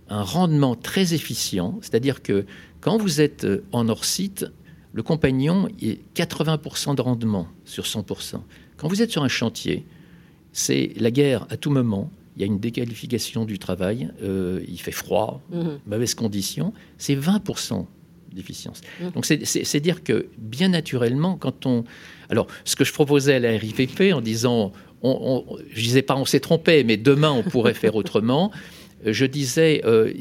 un 0.09 0.23
rendement 0.23 0.75
très 0.75 1.13
efficient, 1.13 1.79
c'est-à-dire 1.81 2.21
que 2.21 2.45
quand 2.81 2.97
vous 2.97 3.21
êtes 3.21 3.47
en 3.71 3.87
hors-site, 3.87 4.45
le 4.93 5.03
compagnon 5.03 5.69
est 5.81 5.99
80% 6.15 6.95
de 6.95 7.01
rendement 7.01 7.47
sur 7.63 7.85
100%. 7.85 8.41
Quand 8.75 8.87
vous 8.89 9.01
êtes 9.01 9.11
sur 9.11 9.23
un 9.23 9.29
chantier, 9.29 9.85
c'est 10.51 10.91
la 10.97 11.11
guerre 11.11 11.45
à 11.49 11.55
tout 11.55 11.69
moment 11.69 12.11
il 12.35 12.41
y 12.41 12.43
a 12.43 12.47
une 12.47 12.59
déqualification 12.59 13.45
du 13.45 13.59
travail, 13.59 14.09
euh, 14.23 14.61
il 14.67 14.79
fait 14.79 14.91
froid, 14.91 15.41
mhm. 15.51 15.79
mauvaises 15.85 16.15
conditions, 16.15 16.73
c'est 16.97 17.15
20% 17.15 17.85
d'efficience. 18.33 18.81
Mhm. 19.01 19.11
Donc 19.11 19.25
c'est 19.25 19.79
dire 19.79 20.03
que 20.03 20.27
bien 20.37 20.69
naturellement, 20.69 21.35
quand 21.35 21.65
on... 21.65 21.83
Alors 22.29 22.47
ce 22.63 22.75
que 22.75 22.85
je 22.85 22.93
proposais 22.93 23.35
à 23.35 23.39
la 23.39 23.51
RIPP 23.57 24.13
en 24.13 24.21
disant, 24.21 24.71
on, 25.03 25.43
je 25.71 25.81
disais 25.81 26.01
pas 26.01 26.15
on 26.15 26.25
s'est 26.25 26.39
trompé, 26.39 26.83
mais 26.83 26.97
demain 26.97 27.31
on 27.31 27.43
pourrait 27.43 27.73
faire 27.73 27.95
autrement, 28.01 28.51
je 29.05 29.25
disais, 29.25 29.81
euh, 29.85 30.13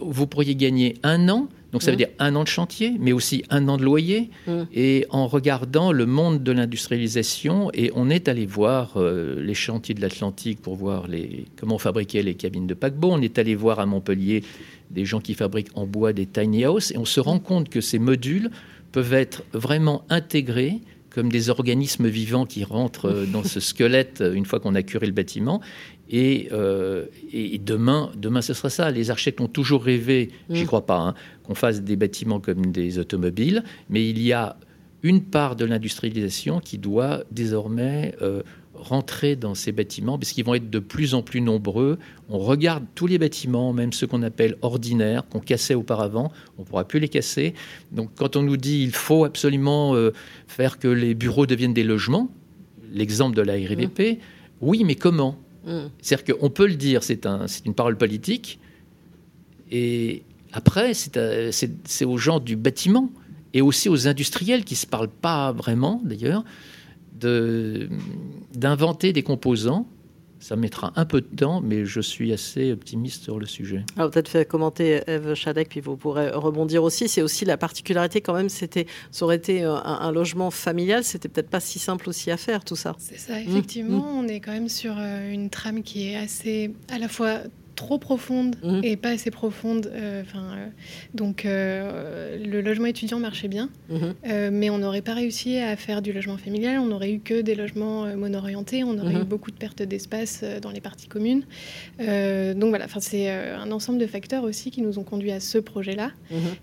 vous 0.00 0.26
pourriez 0.26 0.56
gagner 0.56 0.94
un 1.02 1.28
an 1.28 1.48
donc 1.72 1.82
ça 1.82 1.90
veut 1.90 1.96
mmh. 1.96 1.98
dire 1.98 2.08
un 2.18 2.34
an 2.34 2.44
de 2.44 2.48
chantier, 2.48 2.94
mais 2.98 3.12
aussi 3.12 3.44
un 3.50 3.68
an 3.68 3.76
de 3.76 3.84
loyer. 3.84 4.30
Mmh. 4.46 4.52
Et 4.72 5.06
en 5.10 5.26
regardant 5.26 5.92
le 5.92 6.06
monde 6.06 6.42
de 6.42 6.52
l'industrialisation, 6.52 7.70
et 7.74 7.90
on 7.94 8.08
est 8.08 8.28
allé 8.28 8.46
voir 8.46 8.94
euh, 8.96 9.42
les 9.42 9.54
chantiers 9.54 9.94
de 9.94 10.00
l'Atlantique 10.00 10.62
pour 10.62 10.76
voir 10.76 11.08
les, 11.08 11.44
comment 11.56 11.74
on 11.74 11.78
fabriquait 11.78 12.22
les 12.22 12.34
cabines 12.34 12.66
de 12.66 12.74
paquebot. 12.74 13.10
On 13.12 13.20
est 13.20 13.38
allé 13.38 13.54
voir 13.54 13.80
à 13.80 13.86
Montpellier 13.86 14.42
des 14.90 15.04
gens 15.04 15.20
qui 15.20 15.34
fabriquent 15.34 15.70
en 15.74 15.86
bois 15.86 16.14
des 16.14 16.24
tiny 16.24 16.64
houses, 16.66 16.92
et 16.92 16.98
on 16.98 17.04
se 17.04 17.20
rend 17.20 17.38
compte 17.38 17.68
que 17.68 17.82
ces 17.82 17.98
modules 17.98 18.50
peuvent 18.92 19.12
être 19.12 19.42
vraiment 19.52 20.04
intégrés 20.08 20.80
comme 21.10 21.30
des 21.30 21.50
organismes 21.50 22.06
vivants 22.06 22.46
qui 22.46 22.64
rentrent 22.64 23.10
euh, 23.10 23.26
dans 23.26 23.42
ce 23.42 23.60
squelette 23.70 24.20
euh, 24.20 24.34
une 24.34 24.46
fois 24.46 24.60
qu'on 24.60 24.74
a 24.74 24.82
curé 24.82 25.06
le 25.06 25.12
bâtiment. 25.12 25.60
Euh, 26.12 27.06
et, 27.32 27.58
demain, 27.58 28.10
demain, 28.16 28.42
ce 28.42 28.54
sera 28.54 28.70
ça. 28.70 28.90
Les 28.90 29.10
architectes 29.10 29.40
ont 29.40 29.48
toujours 29.48 29.84
rêvé, 29.84 30.30
j'y 30.50 30.64
mm. 30.64 30.66
crois 30.66 30.86
pas, 30.86 30.98
hein, 30.98 31.14
qu'on 31.44 31.54
fasse 31.54 31.82
des 31.82 31.96
bâtiments 31.96 32.40
comme 32.40 32.66
des 32.66 32.98
automobiles, 32.98 33.62
mais 33.90 34.08
il 34.08 34.20
y 34.20 34.32
a 34.32 34.56
une 35.02 35.22
part 35.22 35.54
de 35.54 35.64
l'industrialisation 35.64 36.60
qui 36.60 36.78
doit 36.78 37.22
désormais 37.30 38.16
euh, 38.20 38.42
rentrer 38.74 39.36
dans 39.36 39.54
ces 39.54 39.70
bâtiments, 39.70 40.18
parce 40.18 40.32
qu'ils 40.32 40.44
vont 40.44 40.54
être 40.54 40.70
de 40.70 40.78
plus 40.78 41.14
en 41.14 41.22
plus 41.22 41.40
nombreux. 41.40 41.98
On 42.28 42.38
regarde 42.38 42.84
tous 42.94 43.06
les 43.06 43.18
bâtiments, 43.18 43.72
même 43.72 43.92
ceux 43.92 44.06
qu'on 44.06 44.22
appelle 44.22 44.56
ordinaires, 44.62 45.28
qu'on 45.28 45.40
cassait 45.40 45.74
auparavant, 45.74 46.32
on 46.56 46.62
ne 46.62 46.66
pourra 46.66 46.84
plus 46.84 47.00
les 47.00 47.08
casser. 47.08 47.54
Donc 47.92 48.10
quand 48.16 48.36
on 48.36 48.42
nous 48.42 48.56
dit 48.56 48.82
il 48.82 48.92
faut 48.92 49.24
absolument 49.24 49.94
euh, 49.94 50.12
faire 50.46 50.78
que 50.78 50.88
les 50.88 51.14
bureaux 51.14 51.46
deviennent 51.46 51.74
des 51.74 51.84
logements, 51.84 52.28
l'exemple 52.92 53.36
de 53.36 53.42
la 53.42 53.54
RVP, 53.54 54.14
mm. 54.14 54.16
oui, 54.62 54.82
mais 54.84 54.94
comment? 54.94 55.38
C'est-à-dire 56.00 56.36
qu'on 56.36 56.50
peut 56.50 56.66
le 56.66 56.74
dire, 56.74 57.02
c'est 57.02 57.26
une 57.64 57.74
parole 57.74 57.96
politique, 57.96 58.58
et 59.70 60.22
après, 60.52 60.94
c'est 60.94 62.04
aux 62.04 62.18
gens 62.18 62.40
du 62.40 62.56
bâtiment 62.56 63.10
et 63.54 63.62
aussi 63.62 63.88
aux 63.88 64.08
industriels 64.08 64.64
qui 64.64 64.74
ne 64.74 64.78
se 64.78 64.86
parlent 64.86 65.08
pas 65.08 65.52
vraiment, 65.52 66.00
d'ailleurs, 66.04 66.44
d'inventer 68.54 69.12
des 69.12 69.22
composants 69.22 69.86
ça 70.40 70.56
mettra 70.56 70.92
un 70.96 71.04
peu 71.04 71.20
de 71.20 71.26
temps, 71.26 71.60
mais 71.60 71.84
je 71.84 72.00
suis 72.00 72.32
assez 72.32 72.72
optimiste 72.72 73.24
sur 73.24 73.38
le 73.38 73.46
sujet. 73.46 73.84
Alors 73.96 74.10
peut-être 74.10 74.28
fait 74.28 74.46
commenter 74.46 75.02
Eve 75.06 75.34
Chadek, 75.34 75.68
puis 75.68 75.80
vous 75.80 75.96
pourrez 75.96 76.30
rebondir 76.30 76.82
aussi. 76.82 77.08
C'est 77.08 77.22
aussi 77.22 77.44
la 77.44 77.56
particularité 77.56 78.20
quand 78.20 78.34
même, 78.34 78.48
c'était, 78.48 78.86
ça 79.10 79.24
aurait 79.24 79.36
été 79.36 79.62
un, 79.64 80.12
logement 80.12 80.50
familial, 80.50 81.04
c'était 81.04 81.28
peut-être 81.28 81.50
pas 81.50 81.60
si 81.60 81.78
simple 81.78 82.08
aussi 82.08 82.30
à 82.30 82.36
faire 82.36 82.64
tout 82.64 82.76
ça. 82.76 82.94
C'est 82.98 83.18
ça, 83.18 83.40
effectivement, 83.40 83.98
mmh. 83.98 84.18
on 84.18 84.28
est 84.28 84.40
quand 84.40 84.52
même 84.52 84.68
sur 84.68 84.94
euh, 84.98 85.32
une 85.32 85.50
trame 85.50 85.82
qui 85.82 86.08
est 86.08 86.16
assez 86.16 86.72
à 86.88 86.98
la 86.98 87.08
fois 87.08 87.40
trop 87.78 87.98
profonde 87.98 88.56
mhm. 88.62 88.80
et 88.82 88.96
pas 88.96 89.10
assez 89.10 89.30
profonde. 89.30 89.90
Euh, 89.94 90.22
enfin, 90.22 90.42
euh, 90.56 90.66
donc, 91.14 91.44
euh, 91.44 92.36
le 92.44 92.60
logement 92.60 92.86
étudiant 92.86 93.20
marchait 93.20 93.46
bien, 93.46 93.70
mhm. 93.88 94.50
mais 94.50 94.68
on 94.68 94.78
n'aurait 94.78 95.00
pas 95.00 95.14
réussi 95.14 95.58
à 95.58 95.76
faire 95.76 96.02
du 96.02 96.12
logement 96.12 96.36
familial. 96.36 96.80
On 96.80 96.86
n'aurait 96.86 97.12
eu 97.12 97.20
que 97.20 97.40
des 97.40 97.54
logements 97.54 98.04
mono-orientés. 98.16 98.82
On 98.82 98.98
aurait 98.98 99.14
mhm. 99.14 99.22
eu 99.22 99.24
beaucoup 99.24 99.52
de 99.52 99.56
pertes 99.56 99.82
d'espace 99.82 100.44
dans 100.60 100.70
les 100.70 100.80
parties 100.80 101.06
communes. 101.06 101.44
donc 101.98 102.68
voilà, 102.70 102.84
enfin, 102.84 103.00
c'est 103.00 103.30
un 103.30 103.70
ensemble 103.70 103.98
de 103.98 104.06
facteurs 104.06 104.42
aussi 104.42 104.70
qui 104.70 104.82
nous 104.82 104.98
ont 104.98 105.04
conduit 105.04 105.30
à 105.30 105.40
ce 105.40 105.58
projet-là. 105.58 106.10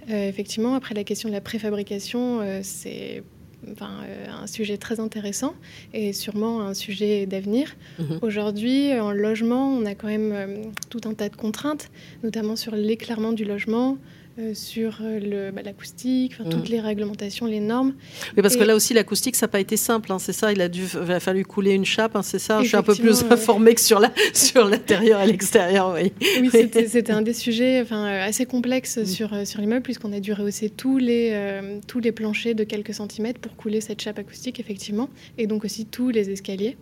effectivement, 0.09 0.75
après 0.75 0.93
la 0.93 1.05
question 1.05 1.29
de 1.29 1.33
la 1.33 1.41
préfabrication, 1.41 2.41
c'est 2.61 3.23
enfin, 3.71 3.91
euh, 4.03 4.27
un 4.43 4.47
sujet 4.47 4.77
très 4.77 4.99
intéressant 4.99 5.53
et 5.93 6.13
sûrement 6.13 6.61
un 6.61 6.73
sujet 6.73 7.25
d'avenir. 7.25 7.75
Mhm. 7.99 8.19
Aujourd'hui, 8.21 8.93
en 8.99 9.11
logement, 9.11 9.69
on 9.69 9.85
a 9.85 9.95
quand 9.95 10.07
même 10.07 10.31
euh, 10.33 10.63
tout 10.89 11.01
un 11.05 11.13
tas 11.13 11.29
de 11.29 11.35
contraintes, 11.35 11.89
notamment 12.23 12.55
sur 12.55 12.75
l'éclairement 12.75 13.31
du 13.31 13.45
logement, 13.45 13.97
euh, 14.37 14.53
sur 14.53 14.97
euh, 15.01 15.51
bah, 15.51 15.61
l'acoustique, 15.63 16.33
toutes 16.51 16.67
mm. 16.67 16.71
les 16.71 16.81
réglementations, 16.81 17.45
les 17.45 17.61
normes. 17.61 17.93
Oui, 18.35 18.41
parce 18.41 18.57
que 18.57 18.65
là 18.65 18.75
aussi, 18.75 18.93
l'acoustique, 18.93 19.33
ça 19.37 19.45
n'a 19.45 19.49
pas 19.49 19.61
été 19.61 19.77
simple. 19.77 20.11
Hein, 20.11 20.19
c'est 20.19 20.33
ça, 20.33 20.51
il 20.51 20.59
a, 20.59 20.67
dû, 20.67 20.83
il 21.05 21.09
a 21.09 21.21
fallu 21.21 21.45
couler 21.45 21.71
une 21.71 21.85
chape, 21.85 22.17
hein, 22.17 22.21
c'est 22.21 22.39
ça. 22.39 22.61
Je 22.61 22.67
suis 22.67 22.75
un 22.75 22.83
peu 22.83 22.95
plus 22.95 23.23
informée 23.29 23.73
que 23.75 23.79
sur 23.79 24.01
l'intérieur 24.01 25.19
sur 25.19 25.29
et 25.29 25.31
l'extérieur. 25.31 25.95
Oui, 25.95 26.11
oui 26.41 26.49
c'était 26.89 27.11
un 27.13 27.21
des 27.21 27.31
sujets 27.31 27.79
enfin, 27.81 28.07
euh, 28.07 28.27
assez 28.27 28.45
complexes 28.45 28.97
mm. 28.97 29.05
sur, 29.05 29.47
sur 29.47 29.61
l'immeuble, 29.61 29.83
puisqu'on 29.83 30.11
a 30.11 30.19
dû 30.19 30.33
rehausser 30.33 30.69
tous 30.69 30.97
les, 30.97 31.61
tous 31.87 32.01
les 32.01 32.11
planchers 32.11 32.55
de 32.55 32.65
quelques 32.65 32.93
centimètres 32.93 33.39
pour 33.39 33.55
couler 33.55 33.79
cette 33.79 34.01
chape 34.01 34.19
acoustique, 34.19 34.59
effectivement, 34.59 35.09
et 35.37 35.47
donc 35.47 35.63
aussi 35.63 35.85
tous 35.85 36.09
les 36.09 36.29
escaliers, 36.29 36.75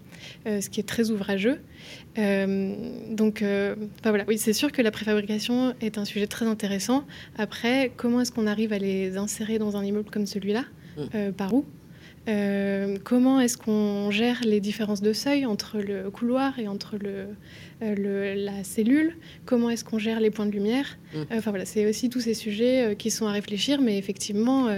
ce 0.48 0.68
qui 0.70 0.80
est 0.80 0.88
très 0.88 1.12
ouvrageux. 1.12 1.60
Euh, 2.18 2.76
donc, 3.10 3.42
euh, 3.42 3.76
voilà, 4.04 4.24
oui, 4.28 4.38
c'est 4.38 4.54
sûr 4.54 4.72
que 4.72 4.82
la 4.82 4.92
préfabrication 4.92 5.74
est 5.82 5.98
un 5.98 6.06
sujet 6.06 6.28
très 6.28 6.46
intéressant. 6.46 7.06
Après, 7.38 7.92
comment 7.96 8.22
est-ce 8.22 8.32
qu'on 8.32 8.48
arrive 8.48 8.74
à 8.74 8.78
les 8.78 9.18
insérer 9.18 9.58
dans 9.58 9.78
un 9.78 9.84
immeuble 9.84 10.10
comme 10.10 10.26
celui-là 10.26 10.64
mm. 10.98 11.02
euh, 11.16 11.32
Par 11.32 11.54
où? 11.54 11.66
Comment 13.04 13.42
est-ce 13.42 13.58
qu'on 13.58 14.10
gère 14.10 14.40
les 14.46 14.62
différences 14.62 15.02
de 15.02 15.12
seuil 15.12 15.46
entre 15.46 15.80
le 15.80 16.10
couloir 16.10 16.58
et 16.58 16.70
entre 16.70 16.96
le, 16.98 17.28
euh, 17.84 18.36
la 18.36 18.64
cellule, 18.64 19.16
comment 19.46 19.70
est-ce 19.70 19.84
qu'on 19.84 20.00
gère 20.00 20.20
les 20.20 20.32
points 20.32 20.46
de 20.46 20.52
lumière. 20.52 20.98
Mm. 21.14 21.18
Euh, 21.18 21.24
enfin 21.38 21.50
voilà, 21.52 21.66
c'est 21.66 21.86
aussi 21.86 22.10
tous 22.10 22.22
ces 22.22 22.34
sujets 22.34 22.84
euh, 22.84 22.96
qui 22.96 23.12
sont 23.12 23.28
à 23.28 23.32
réfléchir, 23.32 23.82
mais 23.82 23.98
effectivement, 23.98 24.70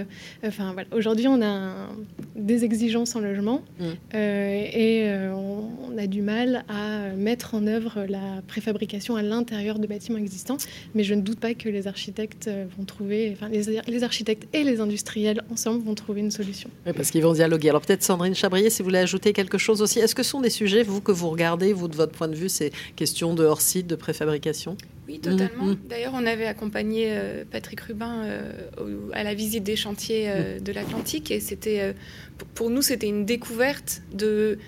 enfin 0.44 0.72
voilà, 0.72 0.88
aujourd'hui 0.92 1.28
on 1.28 1.40
a 1.42 1.88
des 2.34 2.64
exigences 2.64 3.14
en 3.16 3.20
logement 3.20 3.62
mm. 3.78 4.16
et 4.16 5.10
on, 5.32 5.96
a 5.96 6.06
du 6.06 6.20
mal 6.20 6.62
à 6.68 7.08
mettre 7.16 7.54
en 7.54 7.66
œuvre 7.66 8.04
la 8.06 8.42
préfabrication 8.46 9.16
à 9.16 9.22
l'intérieur 9.22 9.78
de 9.78 9.86
bâtiments 9.86 10.18
existants, 10.18 10.58
mais 10.94 11.04
je 11.04 11.14
ne 11.14 11.22
doute 11.22 11.40
pas 11.40 11.54
que 11.54 11.70
les 11.70 11.86
architectes 11.86 12.50
vont 12.76 12.84
trouver, 12.84 13.32
enfin 13.32 13.48
les, 13.48 13.80
les 13.86 14.04
architectes 14.04 14.46
et 14.52 14.62
les 14.62 14.80
industriels 14.80 15.42
ensemble 15.50 15.82
vont 15.82 15.94
trouver 15.94 16.20
une 16.20 16.30
solution. 16.30 16.68
Oui, 16.86 16.92
parce 16.94 17.10
qu'ils 17.10 17.22
vont 17.22 17.32
dialoguer. 17.32 17.70
Alors 17.70 17.80
peut-être 17.80 18.02
Sandrine 18.02 18.34
Chabrier, 18.34 18.68
si 18.68 18.82
vous 18.82 18.88
voulez 18.88 18.98
ajouter 18.98 19.32
quelque 19.32 19.56
chose 19.56 19.80
aussi, 19.80 20.00
est-ce 20.00 20.14
que 20.14 20.22
ce 20.22 20.30
sont 20.30 20.42
des 20.42 20.50
sujets, 20.50 20.82
vous, 20.82 21.00
que 21.00 21.12
vous 21.12 21.30
regardez, 21.30 21.72
vous, 21.72 21.88
de 21.88 21.96
votre 21.96 22.12
point 22.12 22.28
de 22.28 22.34
vue, 22.34 22.50
c'est 22.50 22.72
question 22.96 23.34
de 23.34 23.44
hors-site, 23.44 23.86
de 23.86 23.94
préfabrication? 23.94 24.76
Oui, 25.06 25.20
totalement. 25.20 25.66
Mm-hmm. 25.66 25.88
D'ailleurs, 25.88 26.12
on 26.14 26.26
avait 26.26 26.46
accompagné 26.46 27.06
euh, 27.10 27.44
Patrick 27.48 27.80
Rubin 27.80 28.24
euh, 28.24 28.52
à 29.12 29.22
la 29.22 29.34
visite 29.34 29.62
des 29.62 29.76
chantiers 29.76 30.28
euh, 30.28 30.58
mm. 30.58 30.62
de 30.62 30.72
l'Atlantique 30.72 31.30
et 31.30 31.38
c'était, 31.38 31.94
pour 32.54 32.70
nous, 32.70 32.82
c'était 32.82 33.06
une 33.06 33.24
découverte 33.24 34.02
de 34.12 34.58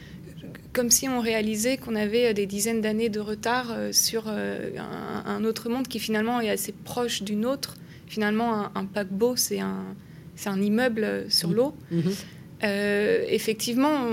comme 0.72 0.90
si 0.90 1.08
on 1.08 1.18
réalisait 1.18 1.76
qu'on 1.76 1.96
avait 1.96 2.34
des 2.34 2.46
dizaines 2.46 2.80
d'années 2.80 3.08
de 3.08 3.18
retard 3.18 3.74
sur 3.90 4.28
un, 4.28 5.44
autre 5.44 5.68
monde 5.68 5.88
qui 5.88 5.98
finalement 5.98 6.40
est 6.40 6.50
assez 6.50 6.72
proche 6.72 7.22
du 7.22 7.34
nôtre. 7.34 7.74
Finalement, 8.06 8.70
un, 8.76 8.84
paquebot, 8.84 9.34
c'est 9.34 9.58
un, 9.58 9.96
c'est 10.36 10.50
un 10.50 10.60
immeuble 10.60 11.24
sur 11.30 11.48
mm. 11.48 11.54
l'eau. 11.54 11.74
Mm-hmm. 11.92 12.24
Euh, 12.64 13.24
effectivement, 13.28 14.06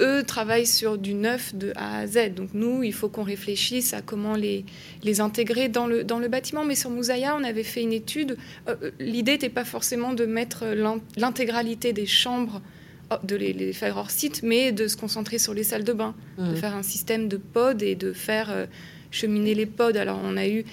eux 0.00 0.22
travaillent 0.24 0.66
sur 0.66 0.98
du 0.98 1.14
neuf 1.14 1.54
de 1.54 1.72
A 1.76 1.98
à 1.98 2.06
Z. 2.06 2.34
Donc 2.34 2.50
nous, 2.52 2.82
il 2.82 2.92
faut 2.92 3.08
qu'on 3.08 3.22
réfléchisse 3.22 3.94
à 3.94 4.02
comment 4.02 4.34
les, 4.34 4.64
les 5.02 5.20
intégrer 5.20 5.68
dans 5.68 5.86
le, 5.86 6.02
dans 6.02 6.18
le 6.18 6.28
bâtiment. 6.28 6.64
Mais 6.64 6.74
sur 6.74 6.90
Moussaïa, 6.90 7.36
on 7.38 7.44
avait 7.44 7.62
fait 7.62 7.82
une 7.82 7.92
étude. 7.92 8.36
Euh, 8.68 8.74
euh, 8.82 8.90
l'idée 8.98 9.32
n'était 9.32 9.48
pas 9.48 9.64
forcément 9.64 10.12
de 10.12 10.26
mettre 10.26 10.64
l'intégralité 11.16 11.92
des 11.92 12.06
chambres, 12.06 12.60
oh, 13.10 13.16
de 13.22 13.36
les, 13.36 13.72
faire 13.72 13.96
hors 13.96 14.10
site, 14.10 14.42
mais 14.42 14.72
de 14.72 14.88
se 14.88 14.96
concentrer 14.96 15.38
sur 15.38 15.54
les 15.54 15.64
salles 15.64 15.84
de 15.84 15.92
bain, 15.92 16.14
de 16.38 16.52
mmh. 16.52 16.56
faire 16.56 16.74
un 16.74 16.82
système 16.82 17.28
de 17.28 17.36
pods 17.36 17.82
et 17.82 17.94
de 17.94 18.12
faire 18.12 18.66
cheminer 19.12 19.54
les 19.54 19.66
pods. 19.66 19.96
Alors 19.96 20.20
on 20.24 20.36
a 20.36 20.48
eu 20.48 20.64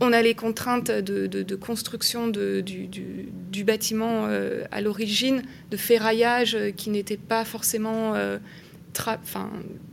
on 0.00 0.12
a 0.12 0.22
les 0.22 0.34
contraintes 0.34 0.90
de, 0.90 1.54
construction 1.56 2.28
du, 2.28 3.64
bâtiment 3.64 4.26
euh, 4.26 4.64
à 4.70 4.80
l'origine, 4.80 5.42
de 5.70 5.76
ferraillage 5.76 6.54
euh, 6.54 6.70
qui 6.70 6.90
n'était 6.90 7.16
pas 7.16 7.44
forcément 7.44 8.14
euh, 8.14 8.38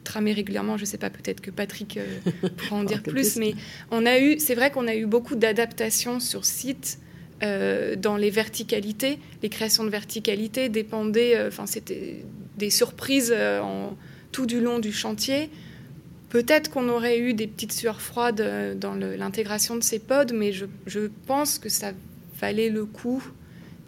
tramé 0.04 0.34
régulièrement. 0.34 0.78
Je 0.78 0.84
ne 0.84 0.88
sais 0.88 0.98
pas, 0.98 1.10
peut-être 1.10 1.42
que 1.42 1.52
Patrick 1.52 2.00
pourra 2.58 2.78
en 2.78 2.84
dire 2.84 3.04
plus, 3.04 3.36
mais 3.38 3.56
on 3.92 4.06
a 4.06 4.20
eu, 4.20 4.40
c'est 4.40 4.56
vrai 4.56 4.72
qu'on 4.72 4.88
a 4.88 4.96
eu 4.96 5.06
beaucoup 5.06 5.36
d'adaptations 5.36 6.20
sur 6.20 6.46
site. 6.46 7.00
dans 7.42 8.18
les 8.18 8.32
verticalités, 8.32 9.20
les 9.44 9.50
créations 9.50 9.84
de 9.84 9.90
verticalité 9.90 10.70
dépendaient, 10.70 11.36
enfin 11.48 11.66
c'était 11.66 12.24
des 12.58 12.70
surprises 12.70 13.36
en, 13.62 13.98
tout 14.32 14.46
du 14.46 14.60
long 14.60 14.80
du 14.80 14.92
chantier. 14.92 15.50
Peut-être 16.36 16.70
qu'on 16.70 16.90
aurait 16.90 17.18
eu 17.18 17.34
des 17.34 17.48
petites 17.48 17.72
sueurs 17.72 18.02
froides 18.02 18.42
euh, 18.42 18.76
dans 18.76 18.94
l'intégration 18.94 19.78
de 19.78 19.84
ces 19.84 20.00
pods, 20.00 20.34
mais 20.34 20.52
je, 20.52 20.66
pense 21.28 21.60
que 21.60 21.70
ça 21.70 21.94
valait 22.42 22.70
le 22.70 22.84
coup 22.84 23.24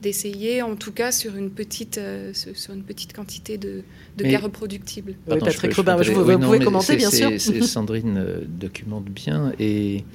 d'essayer, 0.02 0.62
en 0.62 0.78
tout 0.78 0.94
cas 0.94 1.12
sur 1.12 1.36
une 1.36 1.50
petite, 1.50 1.98
euh, 1.98 2.32
sur 2.34 2.74
une 2.74 2.84
petite 2.84 3.12
quantité 3.12 3.58
de, 3.58 3.84
de 4.16 4.24
cas 4.24 4.40
reproductibles. 4.40 5.16
Oui, 5.30 5.40
Patrick 5.40 5.74
je, 5.74 6.14
vous, 6.14 6.40
pouvez 6.40 6.60
commenter, 6.60 6.96
bien 6.96 7.12
sûr. 7.12 7.32
Sandrine 7.66 8.18
euh, 8.18 8.40
documente 8.48 9.10
bien 9.10 9.52
et, 9.60 10.06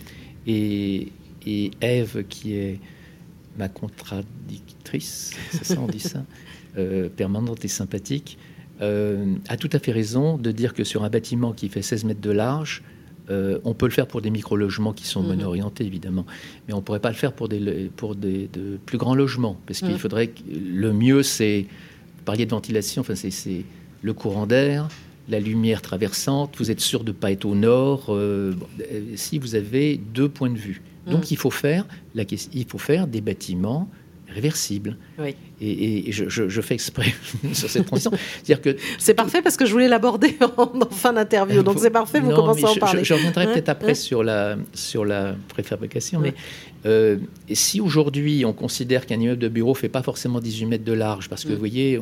et, 0.46 1.08
et 1.46 1.70
Eve, 1.82 2.24
qui 2.30 2.54
est 2.54 2.80
ma 3.58 3.68
contradictrice, 3.68 5.32
c'est 5.50 5.64
ça, 5.64 5.78
on 5.78 5.86
dit 5.86 6.00
ça, 6.00 6.24
permanente 7.16 7.62
et 7.66 7.68
sympathique, 7.68 8.38
euh, 8.82 9.34
a 9.48 9.56
tout 9.56 9.70
à 9.72 9.78
fait 9.78 9.92
raison 9.92 10.36
de 10.36 10.50
dire 10.50 10.74
que 10.74 10.84
sur 10.84 11.04
un 11.04 11.10
bâtiment 11.10 11.52
qui 11.52 11.68
fait 11.68 11.82
16 11.82 12.04
mètres 12.04 12.20
de 12.20 12.30
large, 12.30 12.82
euh, 13.30 13.60
on 13.64 13.74
peut 13.74 13.86
le 13.86 13.92
faire 13.92 14.08
pour 14.08 14.20
des 14.20 14.30
micro-logements 14.30 14.92
qui 14.92 15.06
sont 15.06 15.22
mmh. 15.22 15.42
orientés 15.42 15.84
évidemment, 15.84 16.26
mais 16.66 16.74
on 16.74 16.78
ne 16.78 16.82
pourrait 16.82 17.00
pas 17.00 17.10
le 17.10 17.14
faire 17.14 17.32
pour 17.32 17.48
des, 17.48 17.90
pour 17.96 18.16
des 18.16 18.48
de 18.52 18.78
plus 18.84 18.98
grands 18.98 19.14
logements, 19.14 19.56
parce 19.66 19.78
qu'il 19.78 19.92
mhm. 19.92 19.98
faudrait 19.98 20.26
que 20.28 20.42
le 20.50 20.92
mieux, 20.92 21.22
c'est, 21.22 21.66
vous 22.18 22.24
parliez 22.24 22.44
de 22.44 22.50
ventilation, 22.50 23.00
enfin, 23.02 23.14
c'est 23.14 23.64
le 24.02 24.12
courant 24.12 24.46
d'air, 24.46 24.88
la 25.28 25.38
lumière 25.38 25.82
traversante, 25.82 26.56
vous 26.58 26.72
êtes 26.72 26.80
sûr 26.80 27.04
de 27.04 27.12
ne 27.12 27.16
pas 27.16 27.30
être 27.30 27.44
au 27.44 27.54
nord, 27.54 28.06
euh, 28.08 28.54
si 29.14 29.38
vous 29.38 29.54
avez 29.54 29.98
deux 29.98 30.28
points 30.28 30.50
de 30.50 30.58
vue. 30.58 30.82
Donc 31.06 31.20
mhm. 31.20 31.28
il, 31.30 31.36
faut 31.36 31.50
faire 31.50 31.86
la, 32.16 32.24
il 32.52 32.66
faut 32.66 32.78
faire 32.78 33.06
des 33.06 33.20
bâtiments 33.20 33.88
réversible. 34.32 34.96
Et, 35.60 36.10
je, 36.10 36.60
fais 36.60 36.74
exprès 36.74 37.14
sur 37.52 37.70
cette 37.70 37.86
transition. 37.86 38.10
C'est-à-dire 38.42 38.60
que 38.60 38.76
c'est 38.98 39.14
parfait 39.14 39.42
parce 39.42 39.56
que 39.56 39.66
je 39.66 39.72
voulais 39.72 39.88
l'aborder 39.88 40.36
en, 40.56 40.70
fin 40.90 41.12
d'interview. 41.12 41.62
Donc 41.62 41.78
c'est 41.78 41.90
parfait, 41.90 42.20
vous 42.20 42.30
commencez 42.30 42.64
à 42.64 42.70
en 42.70 42.74
parler. 42.76 43.04
Je, 43.04 43.14
reviendrai 43.14 43.46
peut-être 43.46 43.68
après 43.68 43.94
sur 43.94 44.22
la 44.22 44.56
sur 44.74 45.04
la 45.04 45.34
préfabrication. 45.48 46.20
Mais 46.20 46.34
euh, 46.84 47.18
si 47.52 47.80
aujourd'hui 47.80 48.44
on 48.44 48.52
considère 48.52 49.06
qu'un 49.06 49.20
immeuble 49.20 49.40
de 49.40 49.48
bureau 49.48 49.74
fait 49.74 49.88
pas 49.88 50.02
forcément 50.02 50.40
18 50.40 50.66
mètres 50.66 50.84
de 50.84 50.92
large, 50.92 51.28
parce 51.28 51.44
que 51.44 51.50
mm. 51.50 51.52
vous 51.52 51.58
voyez, 51.58 52.00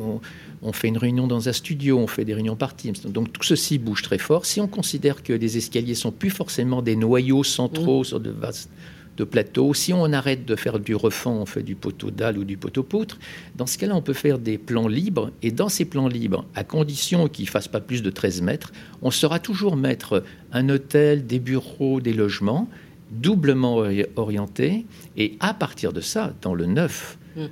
on, 0.63 0.73
fait 0.73 0.87
une 0.87 0.97
réunion 0.97 1.27
dans 1.27 1.49
un 1.49 1.53
studio, 1.53 1.99
on 1.99 2.07
fait 2.07 2.25
des 2.25 2.33
réunions 2.33 2.55
par 2.55 2.75
Teams, 2.75 2.95
donc 3.05 3.31
tout 3.31 3.43
ceci 3.43 3.77
bouge 3.77 4.01
très 4.01 4.17
fort. 4.17 4.45
Si 4.45 4.59
on 4.59 4.67
considère 4.67 5.21
que 5.21 5.33
les 5.33 5.57
escaliers 5.57 5.95
sont 5.95 6.11
plus 6.11 6.29
forcément 6.29 6.81
des 6.81 6.95
noyaux 6.95 7.43
centraux 7.43 8.01
mm. 8.01 8.05
sur 8.05 8.19
de 8.19 8.31
vastes 8.31 8.69
de 9.17 9.23
plateau. 9.23 9.73
Si 9.73 9.93
on 9.93 10.11
arrête 10.13 10.45
de 10.45 10.55
faire 10.55 10.79
du 10.79 10.95
refend, 10.95 11.33
on 11.33 11.45
fait 11.45 11.63
du 11.63 11.75
poteau 11.75 12.11
dalle 12.11 12.37
ou 12.37 12.43
du 12.43 12.57
poteau 12.57 12.83
poutre. 12.83 13.19
Dans 13.55 13.65
ce 13.65 13.77
cas-là, 13.77 13.95
on 13.95 14.01
peut 14.01 14.13
faire 14.13 14.39
des 14.39 14.57
plans 14.57 14.87
libres. 14.87 15.31
Et 15.41 15.51
dans 15.51 15.69
ces 15.69 15.85
plans 15.85 16.07
libres, 16.07 16.45
à 16.55 16.63
condition 16.63 17.27
qu'ils 17.27 17.45
ne 17.45 17.49
fassent 17.49 17.67
pas 17.67 17.81
plus 17.81 18.01
de 18.01 18.09
13 18.09 18.41
mètres, 18.41 18.71
on 19.01 19.11
saura 19.11 19.39
toujours 19.39 19.75
mettre 19.75 20.23
un 20.51 20.69
hôtel, 20.69 21.25
des 21.25 21.39
bureaux, 21.39 22.01
des 22.01 22.13
logements 22.13 22.67
doublement 23.11 23.83
orientés. 24.15 24.85
Et 25.17 25.35
à 25.41 25.53
partir 25.53 25.91
de 25.91 26.01
ça, 26.01 26.33
dans 26.41 26.53
le 26.53 26.65
neuf, 26.65 27.17
mm. 27.35 27.39
euh, 27.39 27.47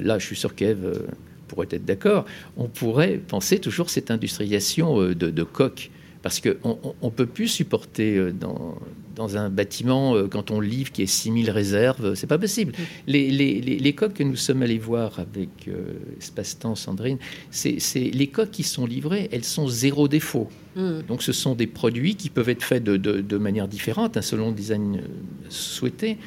là, 0.00 0.18
je 0.18 0.26
suis 0.26 0.36
sûr 0.36 0.54
qu'Ève 0.54 0.84
euh, 0.84 1.06
pourrait 1.46 1.68
être 1.70 1.84
d'accord, 1.84 2.24
on 2.56 2.66
pourrait 2.66 3.18
penser 3.18 3.60
toujours 3.60 3.90
cette 3.90 4.10
industrialisation 4.10 4.98
de, 4.98 5.12
de 5.12 5.42
coques 5.44 5.90
parce 6.24 6.40
qu'on 6.40 6.78
ne 7.02 7.10
peut 7.10 7.26
plus 7.26 7.48
supporter 7.48 8.16
euh, 8.16 8.32
dans, 8.32 8.78
dans 9.14 9.36
un 9.36 9.50
bâtiment, 9.50 10.14
euh, 10.16 10.28
quand 10.28 10.50
on 10.50 10.60
livre, 10.60 10.92
qui 10.92 11.02
est 11.02 11.06
6000 11.06 11.50
réserves, 11.50 12.14
c'est 12.14 12.26
pas 12.26 12.38
possible. 12.38 12.72
Les, 13.06 13.30
les, 13.30 13.60
les, 13.60 13.92
coques 13.92 14.14
que 14.14 14.22
nous 14.22 14.36
sommes 14.36 14.62
allés 14.62 14.78
voir 14.78 15.18
avec 15.18 15.68
euh, 15.68 15.94
Espace-Temps, 16.18 16.74
Sandrine, 16.74 17.18
c'est 17.50 17.78
les 17.94 18.26
coques 18.26 18.50
qui 18.50 18.62
sont 18.62 18.86
livrées, 18.86 19.28
elles 19.32 19.44
sont 19.44 19.68
zéro 19.68 20.08
défaut. 20.08 20.48
Mm. 20.76 21.02
Donc 21.08 21.22
ce 21.22 21.32
sont 21.32 21.54
des 21.54 21.66
produits 21.66 22.16
qui 22.16 22.30
peuvent 22.30 22.48
être 22.48 22.62
faits 22.62 22.82
de, 22.82 22.96
de, 22.96 23.38
manière 23.38 23.68
différente, 23.68 24.16
hein, 24.16 24.22
selon 24.22 24.48
le 24.48 24.54
design 24.54 25.02
souhaité, 25.48 26.18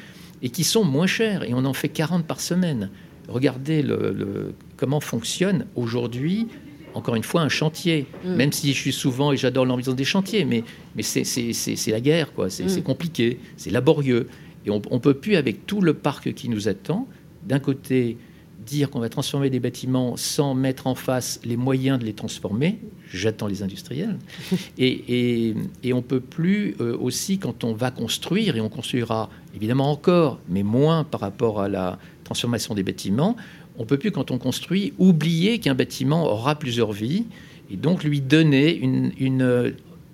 et 0.42 0.50
qui 0.50 0.64
sont 0.64 0.84
moins 0.84 1.06
chers. 1.06 1.42
Et 1.44 1.54
on 1.54 1.64
en 1.64 1.74
fait 1.74 1.88
40 1.88 2.24
par 2.26 2.40
semaine. 2.40 2.90
Regardez 3.28 3.82
le, 3.82 4.54
comment 4.76 5.00
fonctionne 5.00 5.66
aujourd'hui 5.76 6.48
encore 6.94 7.14
une 7.14 7.22
fois, 7.22 7.42
un 7.42 7.48
chantier. 7.48 8.06
Mm. 8.24 8.34
Même 8.34 8.52
si 8.52 8.72
je 8.72 8.78
suis 8.78 8.92
souvent 8.92 9.32
et 9.32 9.36
j'adore 9.36 9.66
l'ambiance 9.66 9.96
des 9.96 10.04
chantiers, 10.04 10.44
mais, 10.44 10.64
mais 10.96 11.02
c'est 11.02 11.90
la 11.90 12.00
guerre, 12.00 12.32
quoi. 12.32 12.50
C'est 12.50 12.64
mm. 12.64 12.82
compliqué, 12.82 13.40
c'est 13.56 13.70
laborieux. 13.70 14.28
Et 14.66 14.70
on 14.70 14.78
ne 14.78 14.98
peut 14.98 15.14
plus, 15.14 15.36
avec 15.36 15.66
tout 15.66 15.80
le 15.80 15.94
parc 15.94 16.32
qui 16.34 16.48
nous 16.48 16.68
attend, 16.68 17.06
d'un 17.46 17.58
côté, 17.58 18.18
dire 18.68 18.90
qu'on 18.90 19.00
va 19.00 19.08
transformer 19.08 19.50
des 19.50 19.60
bâtiments 19.60 20.16
sans 20.16 20.54
mettre 20.54 20.86
en 20.86 20.94
face 20.94 21.40
les 21.44 21.56
moyens 21.56 21.98
de 21.98 22.04
les 22.04 22.12
transformer. 22.12 22.78
J'attends 23.10 23.46
les 23.46 23.62
industriels. 23.62 24.18
Et, 24.78 25.54
et, 25.82 25.92
on 25.92 26.02
peut 26.02 26.20
plus 26.20 26.76
euh, 26.80 26.96
aussi, 26.98 27.38
quand 27.38 27.64
on 27.64 27.72
va 27.72 27.90
construire, 27.90 28.56
et 28.56 28.60
on 28.60 28.68
construira 28.68 29.30
évidemment 29.54 29.90
encore, 29.90 30.38
mais 30.48 30.62
moins 30.62 31.04
par 31.04 31.20
rapport 31.20 31.60
à 31.60 31.68
la 31.68 31.98
transformation 32.24 32.74
des 32.74 32.82
bâtiments, 32.82 33.36
on 33.78 33.84
peut 33.84 33.96
plus, 33.96 34.10
quand 34.10 34.30
on 34.30 34.38
construit, 34.38 34.92
oublier 34.98 35.60
qu'un 35.60 35.74
bâtiment 35.74 36.26
aura 36.26 36.56
plusieurs 36.58 36.92
vies 36.92 37.24
et 37.70 37.76
donc 37.76 38.02
lui 38.02 38.20
donner 38.20 38.76
une, 38.76 39.12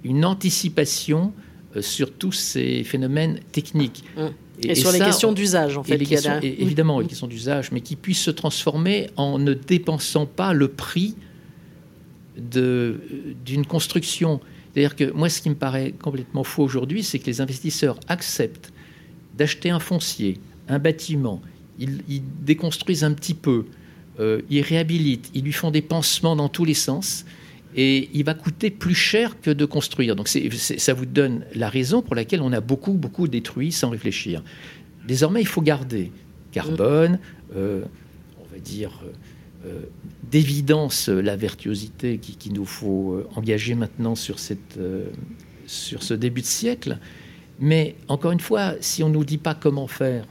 une, 0.04 0.24
anticipation 0.24 1.32
euh, 1.74 1.82
sur 1.82 2.12
tous 2.12 2.32
ces 2.32 2.84
phénomènes 2.84 3.40
techniques. 3.52 4.04
Mmh. 4.16 4.20
Et, 4.62 4.74
sur 4.74 4.92
les 4.92 4.98
questions 4.98 5.32
d'usage, 5.32 5.76
en 5.76 5.82
fait. 5.82 5.96
Les 5.96 6.06
questions, 6.06 6.38
évidemment, 6.42 7.00
les 7.00 7.06
questions 7.06 7.26
d'usage, 7.26 7.72
mais 7.72 7.80
qui 7.80 7.96
puissent 7.96 8.22
se 8.22 8.30
transformer 8.30 9.10
en 9.16 9.38
ne 9.38 9.54
dépensant 9.54 10.26
pas 10.26 10.52
le 10.52 10.68
prix 10.68 11.16
d'une 12.36 13.66
construction. 13.66 14.40
C'est-à-dire 14.72 14.94
que 14.94 15.10
moi, 15.12 15.28
ce 15.28 15.40
qui 15.40 15.50
me 15.50 15.54
paraît 15.54 15.92
complètement 15.92 16.44
faux 16.44 16.62
aujourd'hui, 16.62 17.02
c'est 17.02 17.18
que 17.18 17.26
les 17.26 17.40
investisseurs 17.40 17.98
acceptent 18.08 18.72
d'acheter 19.36 19.70
un 19.70 19.80
foncier, 19.80 20.38
un 20.68 20.78
bâtiment, 20.78 21.40
ils, 21.78 22.22
déconstruisent 22.42 23.04
un 23.04 23.12
petit 23.12 23.34
peu, 23.34 23.66
euh, 24.20 24.42
ils 24.50 24.62
réhabilitent, 24.62 25.30
ils 25.34 25.42
lui 25.42 25.52
font 25.52 25.70
des 25.70 25.82
pansements 25.82 26.36
dans 26.36 26.48
tous 26.48 26.64
les 26.64 26.74
sens, 26.74 27.24
et 27.76 28.08
il 28.12 28.24
va 28.24 28.34
coûter 28.34 28.70
plus 28.70 28.94
cher 28.94 29.40
que 29.40 29.50
de 29.50 29.64
construire. 29.64 30.14
Donc 30.14 30.28
ça 30.28 30.94
vous 30.94 31.06
donne 31.06 31.44
la 31.54 31.68
raison 31.68 32.02
pour 32.02 32.14
laquelle 32.14 32.40
on 32.40 32.52
a 32.52 32.60
beaucoup, 32.60 32.92
beaucoup 32.92 33.26
détruit 33.26 33.72
sans 33.72 33.90
réfléchir. 33.90 34.44
Désormais, 35.06 35.40
il 35.40 35.46
faut 35.46 35.60
garder 35.60 36.12
carbone, 36.52 37.18
euh, 37.56 37.82
on 38.40 38.54
va 38.54 38.60
dire 38.60 39.02
euh, 39.66 39.80
d'évidence 40.30 41.08
la 41.08 41.34
virtuosité 41.34 42.18
qu'il 42.18 42.36
qui 42.36 42.50
nous 42.50 42.64
faut 42.64 43.24
engager 43.34 43.74
maintenant 43.74 44.14
sur, 44.14 44.38
sur 44.38 46.02
ce 46.02 46.14
début 46.14 46.42
de 46.42 46.46
siècle. 46.46 46.98
Mais 47.58 47.96
encore 48.08 48.32
une 48.32 48.40
fois, 48.40 48.74
si 48.80 49.02
on 49.02 49.08
ne 49.08 49.14
nous 49.14 49.24
dit 49.24 49.38
pas 49.38 49.54
comment 49.54 49.88
faire, 49.88 50.26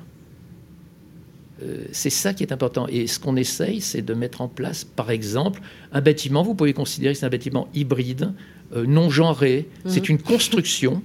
euh, 1.63 1.83
c'est 1.91 2.09
ça 2.09 2.33
qui 2.33 2.43
est 2.43 2.51
important. 2.51 2.87
Et 2.87 3.07
ce 3.07 3.19
qu'on 3.19 3.35
essaye, 3.35 3.81
c'est 3.81 4.01
de 4.01 4.13
mettre 4.13 4.41
en 4.41 4.47
place, 4.47 4.83
par 4.83 5.11
exemple, 5.11 5.61
un 5.91 6.01
bâtiment. 6.01 6.43
Vous 6.43 6.55
pouvez 6.55 6.73
considérer 6.73 7.13
que 7.13 7.19
c'est 7.19 7.25
un 7.25 7.29
bâtiment 7.29 7.67
hybride, 7.73 8.33
euh, 8.75 8.85
non 8.85 9.09
genré. 9.09 9.67
Mhm. 9.85 9.91
C'est 9.91 10.09
une 10.09 10.17
construction. 10.17 11.01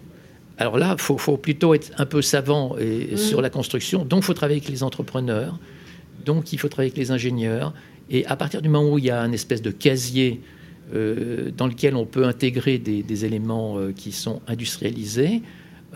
Alors 0.56 0.78
là, 0.78 0.96
il 0.98 1.18
faut, 1.18 1.36
plutôt 1.36 1.74
être 1.74 1.92
un 1.98 2.06
peu 2.06 2.22
savant 2.22 2.76
et, 2.78 3.08
mhm. 3.12 3.16
sur 3.16 3.40
la 3.40 3.50
construction. 3.50 4.04
Donc, 4.04 4.20
il 4.22 4.26
faut 4.26 4.34
travailler 4.34 4.60
avec 4.60 4.70
les 4.70 4.82
entrepreneurs. 4.82 5.58
Donc, 6.24 6.52
il 6.52 6.58
faut 6.58 6.68
travailler 6.68 6.90
avec 6.90 6.98
les 6.98 7.10
ingénieurs. 7.10 7.72
Et 8.10 8.26
à 8.26 8.36
partir 8.36 8.62
du 8.62 8.68
moment 8.68 8.90
où 8.90 8.98
il 8.98 9.04
y 9.04 9.10
a 9.10 9.20
un 9.20 9.32
espèce 9.32 9.62
de 9.62 9.70
casier 9.70 10.40
euh, 10.94 11.50
dans 11.56 11.66
lequel 11.66 11.94
on 11.94 12.06
peut 12.06 12.24
intégrer 12.24 12.78
des 12.78 13.24
éléments 13.24 13.76
qui 13.94 14.12
sont 14.12 14.40
industrialisés, 14.48 15.42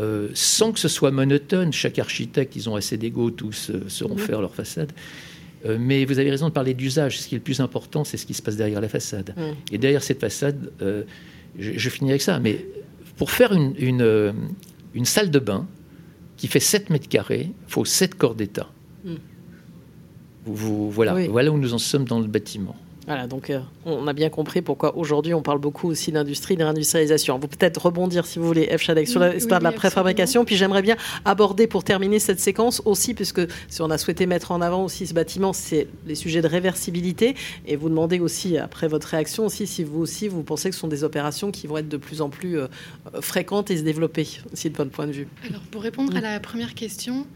euh, 0.01 0.29
sans 0.35 0.73
que 0.73 0.79
ce 0.79 0.89
soit 0.89 1.11
monotone. 1.11 1.73
Chaque 1.73 1.99
architecte, 1.99 2.57
ils 2.57 2.69
ont 2.69 2.77
assez 2.77 2.97
d'ego, 2.97 3.31
tous 3.31 3.71
euh, 3.71 3.85
sauront 3.89 4.17
faire 4.17 4.41
leur 4.41 4.55
façade. 4.55 4.93
Euh, 5.67 5.77
mais 5.79 6.05
vous 6.05 6.19
avez 6.19 6.31
raison 6.31 6.49
de 6.49 6.53
parler 6.53 6.75
d'usage. 6.75 7.21
Ce 7.21 7.29
qui 7.29 7.35
est 7.35 7.39
le 7.39 7.45
plus 7.45 7.61
important, 7.61 8.05
c'est 8.05 8.17
ce 8.17 8.27
qui 8.27 8.35
se 8.35 8.43
passe 8.43 8.57
derrière 8.57 8.81
la 8.81 8.89
façade. 8.89 9.35
Et 9.71 9.79
derrière 9.79 10.03
cette 10.03 10.21
façade, 10.21 10.71
je, 11.59 11.89
finis 11.91 12.11
avec 12.11 12.23
ça, 12.23 12.41
mais 12.41 12.65
pour 13.17 13.31
faire 13.31 13.53
une, 13.53 13.75
une, 14.95 15.05
salle 15.05 15.31
de 15.31 15.39
bain 15.39 15.67
qui 16.37 16.49
fait 16.49 16.61
7 16.61 16.91
mètres 16.91 17.09
carrés, 17.09 17.51
il 17.51 17.73
faut 17.73 17.85
7 17.85 18.15
corps 18.15 18.35
d'État. 18.35 18.69
Mm. 19.05 19.15
Vous, 20.47 20.91
voilà, 20.91 21.15
voilà 21.29 21.53
où 21.53 21.59
nous 21.59 21.75
en 21.75 21.79
sommes 21.79 22.05
dans 22.05 22.19
le 22.19 22.27
bâtiment. 22.27 22.77
Voilà, 23.13 23.27
donc 23.27 23.51
euh, 23.51 23.61
on 23.85 24.07
a 24.07 24.15
bien 24.15 24.31
compris 24.31 24.63
pourquoi 24.63 24.97
aujourd'hui 24.97 25.35
on 25.35 25.43
parle 25.43 25.59
beaucoup 25.59 25.87
aussi 25.87 26.13
d'industrie, 26.13 26.57
de 26.57 26.65
réindustrialisation. 26.65 27.39
Vous 27.39 27.47
peut-être 27.47 27.77
rebondir 27.77 28.25
si 28.25 28.39
vous 28.39 28.47
voulez, 28.47 28.75
F. 28.75 28.81
Chadek, 28.81 29.07
sur 29.07 29.21
l'histoire 29.21 29.61
de 29.61 29.65
la 29.65 29.73
préfabrication. 29.73 30.47
Puis 30.47 30.57
j'aimerais 30.57 30.81
bien 30.81 30.97
aborder 31.27 31.67
pour 31.67 31.85
terminer 31.85 32.19
cette 32.21 32.41
séquence 32.41 32.81
aussi, 32.87 33.13
puisque 33.13 33.43
si 33.69 33.83
on 33.83 33.91
a 33.91 33.99
souhaité 33.99 34.25
mettre 34.25 34.51
en 34.51 34.63
avant 34.63 34.83
aussi 34.83 35.07
ce 35.07 35.13
bâtiment, 35.13 35.53
c'est 35.53 35.89
les 36.07 36.15
sujets 36.15 36.41
de 36.41 36.47
réversibilité. 36.47 37.35
Et 37.67 37.77
vous 37.77 37.91
demandez 37.91 38.19
aussi, 38.19 38.57
après 38.57 38.89
votre 38.89 39.09
réaction 39.09 39.45
aussi, 39.45 39.67
si 39.67 39.85
vous 39.85 40.01
aussi 40.01 40.29
vous 40.29 40.43
pensez 40.43 40.71
que 40.71 40.75
ce 40.75 40.81
sont 40.81 40.89
des 40.89 41.05
opérations 41.05 41.51
qui 41.51 41.67
vont 41.67 41.77
être 41.77 41.91
de 41.91 41.99
plus 41.99 42.23
en 42.23 42.31
plus 42.31 42.61
euh, 42.61 42.69
fréquentes 43.21 43.71
et 43.71 43.77
se 43.77 43.83
développer, 43.83 44.27
aussi 44.55 44.71
de 44.71 44.77
votre 44.79 44.91
point 44.91 45.07
de 45.07 45.13
vue. 45.13 45.29
Alors 45.47 45.61
pour 45.71 45.83
répondre 45.83 46.17
à 46.17 46.23
la 46.23 46.41
première 46.41 46.73
question, 46.73 47.27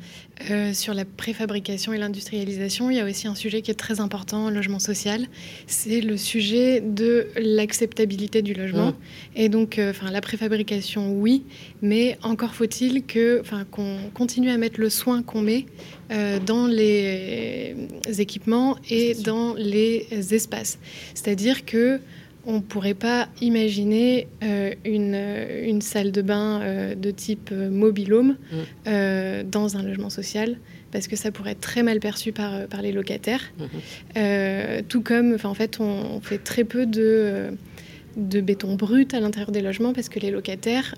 euh, 0.51 0.75
sur 0.75 0.93
la 0.93 1.07
préfabrication 1.07 1.95
et 1.95 1.99
l'industrialisation, 1.99 2.91
il 2.91 2.99
y 2.99 3.01
a 3.01 3.07
aussi 3.07 3.27
un 3.27 3.35
sujet 3.35 3.63
qui 3.63 3.71
est 3.71 3.75
très 3.75 4.01
important, 4.01 4.51
le 4.51 4.57
logement 4.57 4.79
social 4.79 5.27
c'est 5.67 6.01
le 6.01 6.17
sujet 6.17 6.81
de 6.81 7.29
l'acceptabilité 7.37 8.43
du 8.43 8.53
logement. 8.53 8.91
Mmh. 8.91 8.95
Et 9.37 9.49
donc, 9.49 9.79
euh, 9.79 9.93
la 10.11 10.21
préfabrication, 10.21 11.13
oui, 11.13 11.45
mais 11.81 12.19
encore 12.23 12.55
faut-il 12.55 13.05
que, 13.05 13.43
qu'on 13.71 13.97
continue 14.13 14.51
à 14.51 14.59
mettre 14.59 14.81
le 14.81 14.91
soin 14.91 15.23
qu'on 15.23 15.41
met 15.41 15.67
euh, 16.13 16.39
dans 16.39 16.67
les 16.67 17.75
équipements 18.19 18.77
et 18.91 19.15
dans 19.15 19.55
les 19.55 20.07
espaces. 20.35 20.79
C'est-à-dire 21.15 21.65
que 21.65 22.01
on 22.47 22.55
ne 22.55 22.61
pourrait 22.61 22.95
pas 22.95 23.29
imaginer 23.41 24.29
euh, 24.43 24.73
une, 24.85 25.81
salle 25.81 26.13
de 26.13 26.23
bain 26.23 26.61
de 26.97 27.11
type 27.11 27.51
mobilhome 27.51 28.37
mmh. 28.51 29.43
dans 29.51 29.77
un 29.77 29.83
logement 29.83 30.11
social 30.11 30.57
parce 30.97 31.09
que 31.09 31.17
ça 31.17 31.31
pourrait 31.31 31.53
être 31.53 31.61
très 31.61 31.83
mal 31.83 32.01
perçu 32.01 32.33
par, 32.33 32.55
euh, 32.55 32.67
par 32.67 32.81
les 32.83 32.93
locataires. 32.93 33.53
Mhm. 33.59 33.69
Euh, 34.17 34.83
tout 34.89 35.03
comme, 35.03 35.37
en 35.45 35.55
fait, 35.55 35.79
on, 35.81 36.21
fait 36.23 36.39
très 36.39 36.65
peu 36.65 36.87
de, 36.87 37.03
euh, 37.05 37.51
de 38.17 38.41
béton 38.41 38.75
brut 38.75 39.15
à 39.15 39.21
l'intérieur 39.21 39.51
des 39.51 39.61
logements 39.61 39.93
parce 39.93 40.09
que 40.09 40.19
les 40.19 40.31
locataires, 40.31 40.95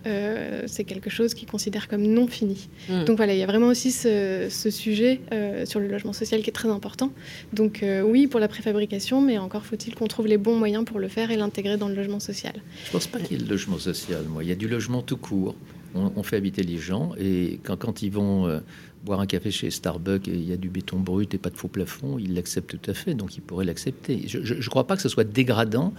c'est 0.66 0.84
quelque 0.84 1.10
chose 1.10 1.34
qu'ils 1.34 1.48
considèrent 1.48 1.88
comme 1.88 2.02
non 2.02 2.26
fini. 2.26 2.68
Mhm. 2.88 3.04
Donc 3.04 3.16
voilà, 3.16 3.34
il 3.34 3.38
y 3.38 3.42
a 3.42 3.46
vraiment 3.46 3.68
aussi 3.68 3.90
ce, 3.90 4.46
ce 4.50 4.70
sujet 4.70 5.20
sur 5.64 5.80
le 5.80 5.88
logement 5.88 6.12
social 6.12 6.42
qui 6.42 6.50
est 6.50 6.52
très 6.52 6.68
important. 6.68 7.12
Donc 7.52 7.84
oui, 8.04 8.26
pour 8.26 8.40
la 8.40 8.48
préfabrication, 8.48 9.20
mais 9.20 9.38
encore 9.38 9.64
faut-il 9.64 9.94
qu'on 9.94 10.06
trouve 10.06 10.26
les 10.26 10.38
bons 10.38 10.56
moyens 10.56 10.84
pour 10.84 10.98
le 10.98 11.08
faire 11.08 11.30
et 11.30 11.36
l'intégrer 11.36 11.76
dans 11.76 11.88
le 11.88 11.94
logement 11.94 12.20
social. 12.20 12.54
Je 12.84 12.88
ne 12.88 12.92
pense 12.92 13.06
pas 13.06 13.18
qu'il 13.18 13.38
y 13.38 13.40
ait 13.40 13.44
le 13.44 13.50
logement 13.50 13.78
social, 13.78 14.24
moi. 14.28 14.44
Il 14.44 14.48
y 14.48 14.52
a 14.52 14.56
du 14.56 14.68
logement 14.68 15.02
tout 15.02 15.16
court. 15.16 15.56
On, 15.94 16.22
fait 16.22 16.36
habiter 16.36 16.62
les 16.62 16.76
gens 16.76 17.12
et 17.18 17.60
quand, 17.64 17.76
quand 17.78 18.02
ils 18.02 18.10
vont 18.10 18.60
boire 19.04 19.20
un 19.20 19.26
café 19.26 19.50
chez 19.50 19.70
Starbucks 19.70 20.28
et 20.28 20.34
il 20.34 20.48
y 20.48 20.52
a 20.52 20.56
du 20.56 20.68
béton 20.68 20.98
brut 20.98 21.32
et 21.34 21.38
pas 21.38 21.50
de 21.50 21.56
faux 21.56 21.68
plafond, 21.68 22.18
il 22.18 22.34
l'accepte 22.34 22.78
tout 22.78 22.90
à 22.90 22.94
fait, 22.94 23.14
donc 23.14 23.36
il 23.36 23.40
pourrait 23.40 23.64
l'accepter. 23.64 24.24
Je 24.26 24.54
ne 24.54 24.68
crois 24.68 24.86
pas 24.86 24.96
que 24.96 25.02
ce 25.02 25.08
soit 25.08 25.24
dégradant 25.24 25.94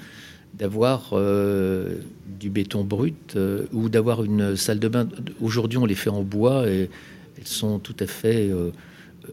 d'avoir 0.60 1.12
euh, 1.14 1.96
du 2.28 2.50
béton 2.50 2.84
brut 2.84 3.36
euh, 3.36 3.66
ou 3.72 3.88
d'avoir 3.88 4.24
une 4.24 4.58
salle 4.58 4.80
de 4.80 4.90
bain. 4.90 5.08
Aujourd'hui, 5.42 5.78
on 5.78 5.86
les 5.86 5.96
fait 5.96 6.10
en 6.10 6.22
bois 6.22 6.70
et 6.70 6.90
elles 7.38 7.48
sont 7.48 7.80
tout 7.80 7.96
à 8.00 8.06
fait 8.06 8.50
euh, 8.52 8.72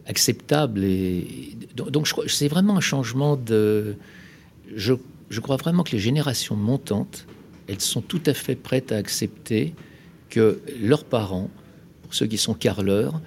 acceptables. 0.07 0.83
Et, 0.83 1.57
donc, 1.75 2.09
c'est 2.27 2.47
vraiment 2.47 2.77
un 2.77 2.81
changement 2.81 3.35
de. 3.35 3.95
Je, 4.73 4.93
je, 5.29 5.39
crois 5.41 5.57
vraiment 5.57 5.83
que 5.83 5.91
les 5.91 5.99
générations 5.99 6.55
montantes, 6.55 7.27
elles 7.67 7.81
sont 7.81 8.01
tout 8.01 8.21
à 8.25 8.33
fait 8.33 8.55
prêtes 8.55 8.93
à 8.93 8.95
accepter 8.95 9.75
que 10.29 10.61
leurs 10.81 11.03
parents, 11.03 11.49
pour 12.03 12.13
ceux 12.13 12.25
qui 12.25 12.37
sont 12.37 12.53
carleurs, 12.53 13.21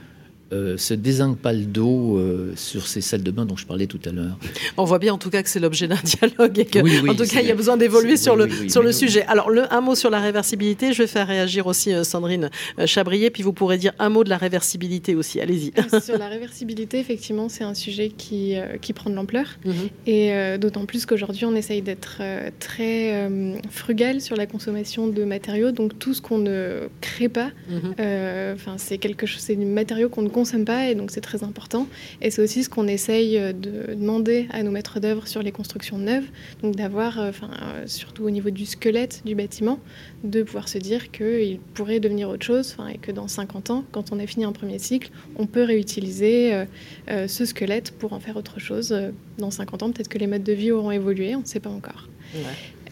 euh, 0.52 0.76
se 0.76 0.94
désigne 0.94 1.36
pas 1.36 1.52
le 1.52 1.64
dos 1.64 2.18
euh, 2.18 2.52
sur 2.56 2.88
ces 2.88 3.00
salles 3.00 3.22
de 3.22 3.30
bain 3.30 3.46
dont 3.46 3.56
je 3.56 3.66
parlais 3.66 3.86
tout 3.86 4.00
à 4.04 4.10
l'heure. 4.10 4.36
On 4.76 4.82
voit 4.82 4.98
bien 4.98 5.14
en 5.14 5.18
tout 5.18 5.30
cas 5.30 5.44
que 5.44 5.48
c'est 5.48 5.60
l'objet 5.60 5.86
d'un 5.86 6.00
dialogue 6.02 6.58
et 6.58 6.64
que, 6.64 6.80
en 7.08 7.14
tout 7.14 7.24
cas, 7.24 7.40
il 7.40 7.46
y 7.46 7.52
a 7.52 7.54
besoin 7.54 7.76
d'évoluer 7.76 8.16
sur 8.16 8.34
le, 8.34 8.48
sur 8.68 8.82
le 8.82 8.90
sujet. 8.90 9.24
Alors, 9.26 9.48
le, 9.48 9.72
un 9.72 9.80
mot 9.80 9.94
sur 9.94 10.10
la 10.10 10.18
réversibilité. 10.18 10.92
Je 10.92 11.02
vais 11.02 11.06
faire 11.06 11.28
réagir 11.28 11.68
aussi 11.68 11.92
euh, 11.92 12.02
Sandrine 12.02 12.50
Chabrier, 12.84 13.30
puis 13.30 13.44
vous 13.44 13.52
pourrez 13.52 13.78
dire 13.78 13.92
un 14.00 14.08
mot 14.08 14.24
de 14.24 14.28
la 14.28 14.38
réversibilité 14.38 15.14
aussi. 15.14 15.40
Allez-y. 15.40 15.72
sur 16.02 16.18
la 16.18 16.26
réversibilité, 16.26 16.98
effectivement, 16.98 17.48
c'est 17.48 17.62
un 17.62 17.74
sujet 17.74 18.08
qui, 18.08 18.56
qui 18.80 18.92
prend 18.92 19.08
de 19.08 19.14
l'ampleur. 19.14 19.46
Mhm. 19.64 19.74
Et 20.08 20.58
d'autant 20.58 20.84
plus 20.84 21.06
qu'aujourd'hui, 21.06 21.44
on 21.44 21.54
essaye 21.54 21.82
d'être 21.82 22.22
très 22.58 23.30
frugal 23.70 24.20
sur 24.20 24.36
la 24.36 24.46
consommation 24.46 25.06
de 25.06 25.22
matériaux. 25.22 25.70
Donc, 25.70 25.96
tout 25.98 26.12
ce 26.12 26.20
qu'on 26.20 26.38
ne 26.38 26.88
crée 27.00 27.28
pas, 27.28 27.50
enfin, 27.98 28.74
c'est 28.78 28.98
quelque 28.98 29.26
chose, 29.26 29.42
c'est 29.42 29.56
du 29.56 29.64
matériau 29.64 30.08
qu'on 30.08 30.22
ne 30.22 30.28
consomme 30.40 30.64
pas 30.64 30.88
et 30.88 30.94
donc 30.94 31.11
c'est 31.11 31.20
très 31.20 31.42
important. 31.44 31.87
Et 32.22 32.31
c'est 32.31 32.42
aussi 32.42 32.64
ce 32.64 32.70
qu'on 32.70 32.88
essaye 32.88 33.38
de 33.53 33.94
demander 33.94 34.48
à 34.50 34.62
nos 34.62 34.70
maîtres 34.70 34.98
d'œuvre 35.00 35.26
sur 35.26 35.42
les 35.42 35.53
constructions 35.53 35.98
neuves, 35.98 36.24
donc 36.62 36.76
d'avoir, 36.76 37.20
euh, 37.20 37.29
enfin, 37.29 37.50
euh, 37.62 37.87
surtout 37.87 38.24
au 38.24 38.31
niveau 38.31 38.48
du 38.48 38.64
squelette 38.64 39.20
du 39.26 39.35
bâtiment, 39.35 39.79
de 40.24 40.42
pouvoir 40.42 40.68
se 40.68 40.79
dire 40.79 41.11
qu'il 41.11 41.59
pourrait 41.74 42.00
devenir 42.00 42.31
autre 42.31 42.46
chose 42.46 42.76
et 42.92 42.96
que 42.96 43.12
dans 43.12 43.29
50 43.29 43.70
ans, 43.70 43.85
quand 43.92 44.12
on 44.12 44.18
a 44.18 44.26
fini 44.26 44.44
un 44.46 44.53
premier 44.53 44.79
cycle, 44.79 45.11
on 45.37 45.46
peut 45.46 45.64
réutiliser 45.64 46.64
euh, 47.11 47.29
ce 47.29 47.44
squelette 47.44 47.92
pour 47.92 48.14
en 48.14 48.20
faire 48.20 48.37
autre 48.37 48.59
chose. 48.59 48.96
Dans 49.37 49.50
50 49.50 49.83
ans, 49.83 49.92
peut-être 49.92 50.09
que 50.09 50.18
les 50.18 50.26
modes 50.26 50.42
de 50.42 50.53
vie 50.53 50.70
auront 50.70 50.90
évolué, 50.90 51.35
on 51.37 51.40
ne 51.40 51.46
sait 51.46 51.61
pas 51.61 51.70
encore. 51.70 52.09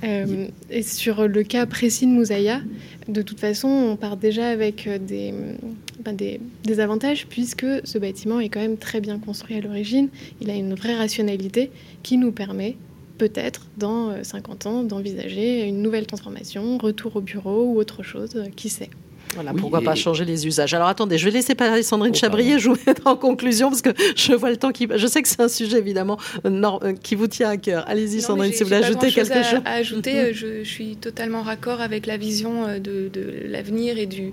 Et 0.03 0.83
sur 0.83 1.27
le 1.27 1.43
cas 1.43 1.67
précis 1.67 2.07
de 2.07 2.13
Moussaïa, 2.13 2.61
de 3.09 3.23
toute 3.23 3.41
façon, 3.41 3.69
on 3.69 3.97
part 3.97 4.17
déjà 4.17 4.49
avec 4.49 4.89
des, 5.07 5.33
des, 6.65 6.81
avantages 6.81 7.27
puisque 7.27 7.67
ce 7.85 7.99
bâtiment 7.99 8.41
est 8.41 8.49
quand 8.49 8.61
même 8.61 8.77
très 8.77 9.01
bien 9.01 9.19
construit 9.19 9.57
à 9.57 9.61
l'origine. 9.61 10.09
Il 10.41 10.51
a 10.51 10.55
une 10.55 10.75
vraie 10.75 10.97
rationalité 10.97 11.71
qui 12.03 12.17
nous 12.17 12.33
permet 12.33 12.77
peut-être 13.19 13.67
dans 13.77 14.23
50 14.23 14.67
euh, 14.67 14.69
ans 14.69 14.83
d'envisager 14.85 15.67
une 15.67 15.83
nouvelle 15.83 16.07
transformation, 16.07 16.79
retour 16.79 17.17
au 17.17 17.21
bureau 17.21 17.65
ou 17.65 17.79
autre 17.79 18.03
chose, 18.03 18.37
euh, 18.37 18.47
qui 18.55 18.69
sait. 18.69 18.91
Voilà, 19.35 19.53
pourquoi 19.53 19.81
pas 19.81 19.95
changer 19.95 20.25
les 20.25 20.47
usages. 20.47 20.75
Alors 20.75 20.89
attendez, 20.89 21.19
je 21.19 21.25
vais 21.25 21.31
laisser 21.31 21.55
parler 21.55 21.83
Sandrine 21.83 22.13
oh, 22.15 22.19
Chabrier, 22.19 22.59
je 22.59 22.71
vous 22.71 22.77
mettre 22.87 23.07
en 23.07 23.17
conclusion 23.17 23.69
parce 23.71 23.83
que 23.83 23.91
je 24.17 24.33
vois 24.33 24.51
le 24.51 24.57
temps 24.57 24.73
qui. 24.73 24.89
Je 24.95 25.07
sais 25.07 25.23
que 25.23 25.29
c'est 25.29 25.41
un 25.41 25.49
sujet 25.49 25.79
évidemment 25.79 26.19
euh, 26.45 26.95
qui 26.95 27.15
vous 27.15 27.27
tient 27.27 27.51
à 27.51 27.57
cœur. 27.57 27.85
Allez-y, 27.89 28.21
Sandrine, 28.21 28.53
si 28.53 28.63
vous 28.63 28.71
voulez 28.71 28.85
ajouter 28.85 29.11
quelque 29.11 29.43
chose. 29.43 29.61
À 29.65 29.75
ajouter, 29.75 30.33
je, 30.35 30.63
je, 30.63 30.69
suis 30.69 30.97
totalement 30.97 31.43
raccord 31.43 31.81
avec 31.81 32.07
la 32.07 32.17
vision 32.17 32.67
de, 32.79 33.09
de 33.09 33.43
l'avenir 33.47 33.99
et 33.99 34.07
du, 34.07 34.33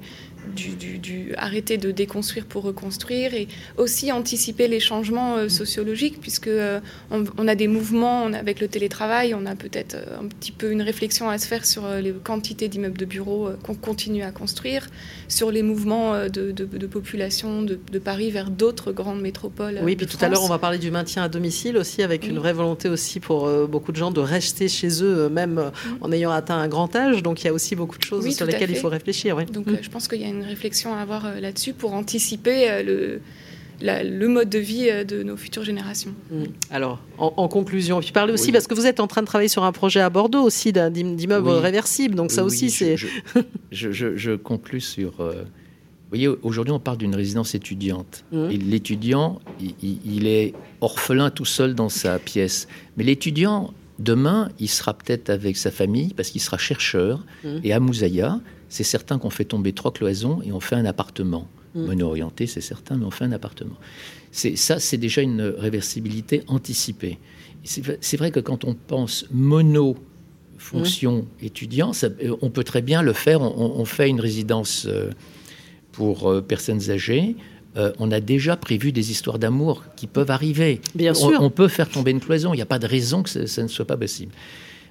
du, 0.53 1.33
arrêter 1.37 1.77
de 1.77 1.91
déconstruire 1.91 2.45
pour 2.45 2.63
reconstruire 2.63 3.33
et 3.33 3.47
aussi 3.77 4.11
anticiper 4.11 4.67
les 4.67 4.79
changements 4.79 5.37
euh, 5.37 5.49
sociologiques 5.49 6.19
puisque 6.21 6.47
euh, 6.47 6.79
on, 7.11 7.47
a 7.47 7.55
des 7.55 7.67
mouvements 7.67 8.25
avec 8.27 8.59
le 8.59 8.67
télétravail, 8.67 9.33
on 9.33 9.45
a 9.45 9.55
peut-être 9.55 9.95
euh, 9.95 10.19
un 10.21 10.27
petit 10.27 10.51
peu 10.51 10.71
une 10.71 10.81
réflexion 10.81 11.29
à 11.29 11.37
se 11.37 11.47
faire 11.47 11.65
sur 11.65 11.87
les 11.87 12.11
quantités 12.11 12.67
d'immeubles 12.67 12.97
de 12.97 13.05
bureaux 13.05 13.49
qu'on 13.63 13.75
continue 13.75 14.23
à 14.23 14.31
construire, 14.31 14.87
sur 15.27 15.51
les 15.51 15.61
mouvements 15.61 16.27
de, 16.27 16.85
population 16.85 17.61
de, 17.61 17.99
Paris 17.99 18.29
vers 18.29 18.49
d'autres 18.49 18.91
grandes 18.91 19.21
métropoles. 19.21 19.79
Oui, 19.81 19.95
puis 19.95 20.05
tout 20.05 20.17
à 20.21 20.29
l'heure 20.29 20.43
on 20.43 20.47
va 20.47 20.59
parler 20.59 20.77
du 20.77 20.91
maintien 20.91 21.23
à 21.23 21.29
domicile 21.29 21.77
aussi 21.77 22.03
avec 22.03 22.27
une 22.27 22.37
vraie 22.37 22.53
volonté 22.53 22.89
aussi 22.89 23.19
pour 23.19 23.49
beaucoup 23.67 23.91
de 23.91 23.97
gens 23.97 24.11
de 24.11 24.19
rester 24.19 24.67
chez 24.67 25.03
eux 25.03 25.29
même 25.29 25.71
en 26.01 26.11
ayant 26.11 26.31
atteint 26.31 26.57
un 26.57 26.67
grand 26.67 26.95
âge. 26.95 27.23
Donc 27.23 27.43
il 27.43 27.47
y 27.47 27.49
a 27.49 27.53
aussi 27.53 27.75
beaucoup 27.75 27.97
de 27.97 28.03
choses 28.03 28.29
sur 28.35 28.45
lesquelles 28.45 28.71
il 28.71 28.77
faut 28.77 28.89
réfléchir. 28.89 29.37
Donc 29.45 29.67
je 29.81 29.89
pense 29.89 30.07
qu'il 30.07 30.21
y 30.21 30.25
a 30.25 30.29
une 30.29 30.34
réflexion 30.43 30.93
à 30.93 30.99
avoir 30.99 31.25
euh, 31.25 31.39
là-dessus 31.39 31.73
pour 31.73 31.93
anticiper 31.93 32.69
euh, 32.69 32.83
le, 32.83 33.21
le 33.81 34.27
mode 34.27 34.49
de 34.49 34.59
vie 34.59 34.89
euh, 34.89 35.03
de 35.03 35.23
nos 35.23 35.37
futures 35.37 35.63
générations. 35.63 36.13
Mmh. 36.31 36.43
Alors, 36.71 37.01
en, 37.17 37.47
conclusion, 37.47 37.99
puis 37.99 38.11
parlez 38.11 38.33
aussi, 38.33 38.51
parce 38.51 38.67
que 38.67 38.73
vous 38.73 38.85
êtes 38.85 38.99
en 38.99 39.07
train 39.07 39.21
de 39.21 39.27
travailler 39.27 39.49
sur 39.49 39.63
un 39.63 39.71
projet 39.71 40.01
à 40.01 40.09
Bordeaux 40.09 40.41
aussi 40.41 40.73
d'immeuble 40.73 41.49
réversible, 41.49 42.15
donc 42.15 42.31
ça 42.31 42.43
aussi 42.43 42.69
c'est... 42.69 42.95
Je, 43.71 43.91
je, 43.91 44.35
conclus 44.35 44.79
sur... 44.79 45.11
vous 45.17 45.33
voyez, 46.09 46.27
aujourd'hui 46.29 46.71
on 46.71 46.79
parle 46.79 46.97
d'une 46.97 47.15
résidence 47.15 47.55
étudiante. 47.55 48.23
Mmh. 48.31 48.51
Et 48.51 48.57
l'étudiant, 48.57 49.41
il, 49.81 50.27
est 50.27 50.53
orphelin 50.79 51.29
tout 51.29 51.45
seul 51.45 51.75
dans 51.75 51.89
sa 51.89 52.19
pièce. 52.19 52.67
Mais 52.95 53.03
l'étudiant, 53.03 53.73
demain, 53.99 54.49
il 54.59 54.69
sera 54.69 54.93
peut-être 54.93 55.29
avec 55.29 55.57
sa 55.57 55.71
famille, 55.71 56.13
parce 56.13 56.29
qu'il 56.29 56.41
sera 56.41 56.57
chercheur, 56.57 57.25
mmh. 57.43 57.47
et 57.63 57.73
à 57.73 57.79
Moussaïa, 57.79 58.39
c'est 58.75 58.83
certain 58.83 59.19
qu'on 59.19 59.29
fait 59.29 59.45
tomber 59.45 59.71
trois 59.71 59.93
cloisons 59.93 60.41
et 60.43 60.51
on 60.51 60.59
fait 60.59 60.75
un 60.75 60.83
appartement. 60.83 61.47
Mm. 61.75 61.85
Mono-orienté, 61.85 62.45
c'est 62.45 62.59
certain, 62.59 62.97
mais 62.97 63.05
on 63.05 63.11
fait 63.11 63.23
un 63.23 63.31
appartement. 63.31 63.77
C'est, 64.31 64.57
ça, 64.57 64.79
c'est 64.79 64.97
déjà 64.97 65.21
une 65.21 65.41
réversibilité 65.41 66.43
anticipée. 66.47 67.17
C'est, 67.63 68.17
vrai 68.17 68.31
que 68.31 68.41
quand 68.41 68.65
on 68.65 68.75
pense 68.75 69.27
mono 69.31 69.95
fonction 70.57 71.19
mm. 71.19 71.45
étudiant, 71.45 71.91
euh, 72.03 72.35
on 72.41 72.49
peut 72.49 72.65
très 72.65 72.81
bien 72.81 73.01
le 73.01 73.13
faire. 73.13 73.41
On, 73.41 73.85
fait 73.85 74.09
une 74.09 74.19
résidence 74.19 74.87
euh, 74.89 75.09
pour 75.93 76.29
euh, 76.29 76.41
personnes 76.41 76.91
âgées. 76.91 77.37
on 77.75 78.11
a 78.11 78.19
déjà 78.19 78.57
prévu 78.57 78.91
des 78.91 79.09
histoires 79.09 79.39
d'amour 79.39 79.85
qui 79.95 80.07
peuvent 80.07 80.31
arriver. 80.31 80.81
Bien 80.95 81.13
sûr. 81.13 81.41
On 81.41 81.49
peut 81.49 81.69
faire 81.69 81.89
tomber 81.89 82.11
une 82.11 82.19
cloison. 82.19 82.53
Il 82.53 82.57
n'y 82.57 82.61
a 82.61 82.71
pas 82.75 82.79
de 82.79 82.87
raison 82.87 83.23
que 83.23 83.29
ça 83.29 83.63
ne 83.63 83.69
soit 83.69 83.87
pas 83.87 83.97
possible. 83.97 84.33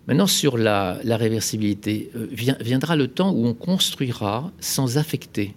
Maintenant, 0.07 0.27
sur 0.27 0.59
la, 0.59 0.99
réversibilité, 1.05 2.11
euh, 2.15 2.27
viendra 2.61 2.95
le 2.97 3.09
temps 3.09 3.33
où 3.33 3.47
on 3.47 3.55
construira 3.55 4.53
sans 4.61 4.99
affecter. 4.99 5.55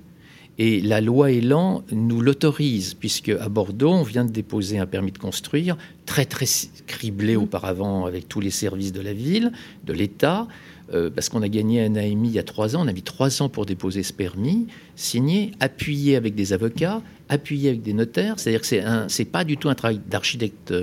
Et 0.60 0.82
la 0.82 1.02
loi 1.02 1.32
Elan 1.32 1.84
nous 1.92 2.22
l'autorise, 2.22 2.96
puisque 2.96 3.30
à 3.30 3.48
Bordeaux, 3.50 3.92
on 3.92 4.04
vient 4.04 4.26
de 4.26 4.32
déposer 4.32 4.80
un 4.80 4.88
permis 4.88 5.12
de 5.12 5.18
construire, 5.20 5.78
très 6.06 6.26
très 6.26 6.46
criblé 6.88 7.36
mmh. 7.36 7.42
auparavant 7.42 8.06
avec 8.06 8.28
tous 8.28 8.40
les 8.40 8.50
services 8.50 8.92
de 8.92 9.02
la 9.02 9.14
ville, 9.14 9.52
de 9.86 9.94
l'État, 9.94 10.48
euh, 10.94 11.10
parce 11.10 11.30
qu'on 11.30 11.42
a 11.42 11.50
gagné 11.50 11.84
un 11.84 11.96
AMI 11.96 12.30
il 12.30 12.34
y 12.34 12.40
a 12.40 12.44
trois 12.44 12.76
ans, 12.76 12.86
on 12.86 12.88
a 12.88 12.94
mis 12.94 13.04
trois 13.04 13.42
ans 13.42 13.50
pour 13.50 13.66
déposer 13.66 14.02
ce 14.02 14.14
permis, 14.14 14.68
signé, 14.96 15.52
appuyé 15.60 16.16
avec 16.16 16.34
des 16.34 16.54
avocats, 16.54 17.02
appuyé 17.30 17.70
avec 17.70 17.84
des 17.84 17.94
notaires, 17.94 18.40
c'est-à-dire 18.40 18.62
que 18.62 18.68
c'est 18.68 18.84
n'est 19.20 19.30
pas 19.30 19.44
du 19.44 19.58
tout 19.58 19.70
un 19.70 19.76
travail 19.76 20.00
d'architecte 20.10 20.74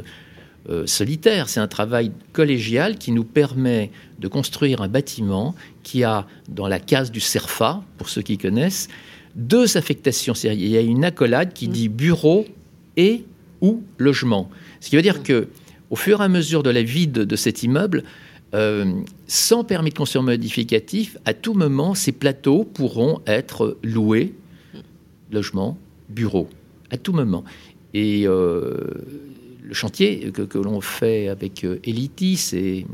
euh, 0.71 0.87
solitaire, 0.87 1.49
c'est 1.49 1.61
un 1.61 1.69
travail 1.69 2.11
collégial 2.33 2.97
qui 2.97 3.13
nous 3.13 3.25
permet 3.25 3.91
de 4.19 4.29
construire 4.29 4.81
un 4.81 4.89
bâtiment 4.89 5.55
qui 5.83 6.05
a, 6.05 6.27
dans 6.49 6.69
la 6.69 6.81
case 6.81 7.11
du 7.11 7.21
CERFA, 7.21 7.83
pour 7.99 8.09
ceux 8.09 8.23
qui 8.23 8.39
connaissent, 8.39 8.89
deux 9.35 9.77
affectations. 9.77 10.33
Il 10.33 10.67
y 10.67 10.77
a 10.77 10.81
une 10.81 11.05
accolade 11.05 11.53
qui 11.53 11.69
dit 11.69 11.89
bureau 11.89 12.47
et 12.97 13.25
ou 13.61 13.83
logement. 13.99 14.49
Ce 14.81 14.89
qui 14.89 14.97
veut 14.97 15.03
dire 15.03 15.23
que, 15.23 15.49
au 15.91 15.97
fur 15.97 16.21
et 16.21 16.25
à 16.25 16.29
mesure 16.29 16.63
de 16.63 16.71
la 16.71 16.83
vie 16.83 17.09
de, 17.09 17.37
cet 17.37 17.63
immeuble, 17.63 18.05
euh, 18.55 18.93
sans 19.27 19.65
permis 19.65 19.91
de 19.91 19.97
construire 19.97 20.23
modificatif, 20.23 21.19
à 21.25 21.35
tout 21.35 21.55
moment, 21.55 21.95
ces 21.95 22.13
plateaux 22.13 22.65
pourront 22.65 23.21
être 23.27 23.77
loués, 23.83 24.35
logement, 25.31 25.77
bureau, 26.09 26.49
à 26.91 26.97
tout 26.97 27.13
moment. 27.13 27.45
Et 27.93 28.27
euh, 28.27 28.77
le 29.65 29.75
chantier 29.75 30.31
que, 30.31 30.59
l'on 30.59 30.81
fait 30.81 31.29
avec 31.29 31.65
euh, 31.65 31.79
Elitis 31.85 32.51
et, 32.53 32.87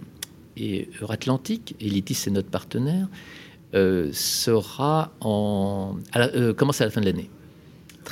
et 0.56 0.88
Euratlantique, 1.02 1.74
Elitis 1.80 2.14
c'est 2.14 2.30
notre 2.30 2.48
partenaire, 2.48 3.08
euh, 3.74 4.10
sera 4.12 5.12
en, 5.20 5.96
à 6.12 6.28
euh, 6.28 6.54
commence 6.54 6.80
à 6.80 6.84
la 6.84 6.90
fin 6.90 7.00
de 7.00 7.06
l'année. 7.06 7.30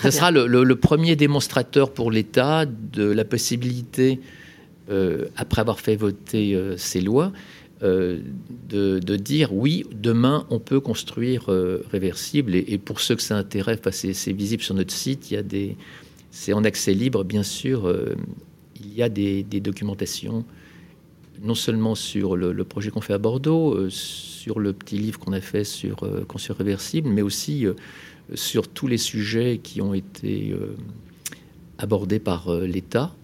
Ce 0.03 0.11
sera 0.11 0.31
le, 0.31 0.75
premier 0.77 1.17
démonstrateur 1.17 1.93
pour 1.93 2.11
l'État 2.11 2.67
de 2.67 3.05
la 3.05 3.25
possibilité, 3.25 4.21
après 5.37 5.61
avoir 5.61 5.81
fait 5.81 5.97
voter 5.97 6.57
ces 6.77 7.01
lois, 7.01 7.33
de, 7.81 9.17
dire 9.17 9.53
oui, 9.53 9.85
demain 9.93 10.47
on 10.51 10.61
peut 10.61 10.79
construire 10.79 11.47
réversible. 11.91 12.55
Et, 12.55 12.79
pour 12.79 13.01
ceux 13.01 13.17
que 13.17 13.23
ça 13.23 13.37
intéresse, 13.37 13.81
c'est 13.91 14.33
visible 14.33 14.63
sur 14.63 14.75
notre 14.75 14.93
site, 14.93 15.33
il 15.33 15.35
y 15.35 15.37
a 15.37 15.43
des, 15.43 15.77
c'est 16.31 16.53
en 16.53 16.63
accès 16.63 16.93
libre, 16.93 17.25
bien 17.25 17.43
sûr 17.43 17.93
y 18.99 19.03
a 19.03 19.09
des, 19.09 19.61
documentations, 19.61 20.45
non 21.43 21.55
seulement 21.55 21.95
sur 21.95 22.37
le, 22.37 22.65
projet 22.65 22.91
qu'on 22.91 23.01
fait 23.01 23.15
à 23.15 23.19
Bordeaux, 23.19 23.75
euh, 23.75 23.91
sur 23.91 24.59
le 24.59 24.73
petit 24.73 24.99
livre 24.99 25.19
qu'on 25.19 25.33
a 25.33 25.41
fait 25.41 25.65
sur 25.65 26.03
euh, 26.03 26.25
Conscience 26.27 26.59
réversible, 26.59 27.09
mais 27.09 27.23
aussi 27.23 27.67
euh, 27.67 27.75
sur 28.35 28.69
tous 28.69 28.87
les 28.87 28.99
sujets 28.99 29.61
qui 29.63 29.81
ont 29.81 29.95
été 29.95 30.55
abordés 31.79 32.19
par 32.19 32.53
l'État, 32.53 33.15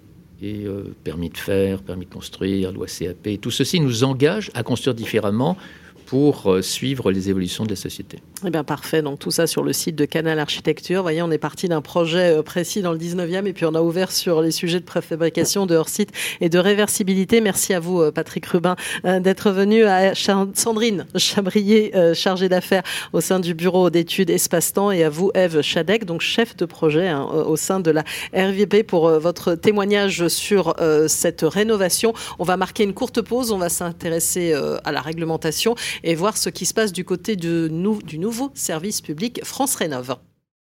et 0.41 0.65
permis 1.05 1.29
de 1.29 1.37
faire, 1.37 1.83
permis 1.83 2.07
de 2.07 2.11
construire, 2.11 2.73
loi 2.73 2.87
CAP. 2.87 3.39
Tout 3.41 3.51
ceci 3.51 3.81
nous 3.81 4.03
engage 4.03 4.51
à 4.55 4.63
construire 4.63 4.95
différemment 4.95 5.59
pour 6.07 6.51
euh, 6.51 6.63
suivre 6.63 7.11
les 7.11 7.31
évolutions 7.31 7.65
de 7.65 7.71
la 7.71 7.77
société. 7.77 8.19
Eh 8.47 8.51
bien, 8.51 8.65
parfait. 8.65 9.03
Donc, 9.03 9.19
tout 9.19 9.31
ça 9.31 9.47
sur 9.47 9.63
le 9.63 9.73
site 9.73 9.97
de 9.97 10.05
Canal 10.05 10.39
Architecture. 10.39 11.03
Voyez, 11.03 11.23
on 11.23 11.31
est 11.31 11.39
parti 11.39 11.69
d'un 11.69 11.81
projet 11.81 12.39
euh, 12.39 12.43
précis 12.43 12.83
dans 12.83 12.93
le 12.93 12.99
19e 12.99 13.47
et 13.47 13.53
puis 13.53 13.65
on 13.65 13.75
a 13.75 13.81
ouvert 13.81 14.13
sur 14.13 14.43
les 14.43 14.51
sujets 14.51 14.81
de 14.81 14.85
préfabrication, 14.85 15.67
de 15.67 15.75
hors-site 15.75 16.11
et 16.41 16.49
de 16.49 16.59
réversibilité. 16.59 17.41
Merci 17.41 17.75
à 17.75 17.81
vous, 17.81 18.01
euh, 18.01 18.11
Patrick 18.11 18.47
Rubin, 18.47 18.77
d'être 19.05 19.51
venu 19.51 19.85
à 19.85 20.15
Sandrine 20.15 21.07
Chabrier, 21.17 21.93
chargée 22.15 22.49
d'affaires 22.49 22.83
au 23.13 23.21
sein 23.21 23.41
du 23.41 23.55
bureau 23.55 23.91
d'études 23.91 24.31
espace-temps 24.31 24.91
et 24.91 25.05
à 25.05 25.11
vous, 25.11 25.31
Eve 25.35 25.63
Chadec, 25.63 26.05
donc 26.05 26.21
chef 26.21 26.57
de 26.57 26.65
projet 26.65 27.09
hein, 27.09 27.23
au 27.23 27.57
sein 27.57 27.81
de 27.81 27.91
la 27.91 28.05
RVP 28.35 28.83
pour 28.83 29.09
votre 29.11 29.55
témoignage 29.55 30.29
sur 30.29 30.75
cette 31.09 31.43
rénovation. 31.43 32.13
On 32.39 32.45
va 32.45 32.57
marquer 32.57 32.85
une 32.85 32.95
courte 32.95 33.21
pause. 33.23 33.53
On 33.53 33.59
va 33.59 33.69
s'intéresser 33.69 34.55
à 34.85 34.93
la 34.93 35.01
réglementation 35.01 35.75
et 36.05 36.15
voir 36.15 36.37
ce 36.37 36.51
qui 36.51 36.67
se 36.67 36.75
passe 36.75 36.93
du 36.93 37.05
côté 37.05 37.35
du, 37.35 37.69
du 38.05 38.19
nouveau 38.19 38.53
service 38.55 39.01
public 39.01 39.41
France 39.43 39.75
Rénov'. 39.75 40.21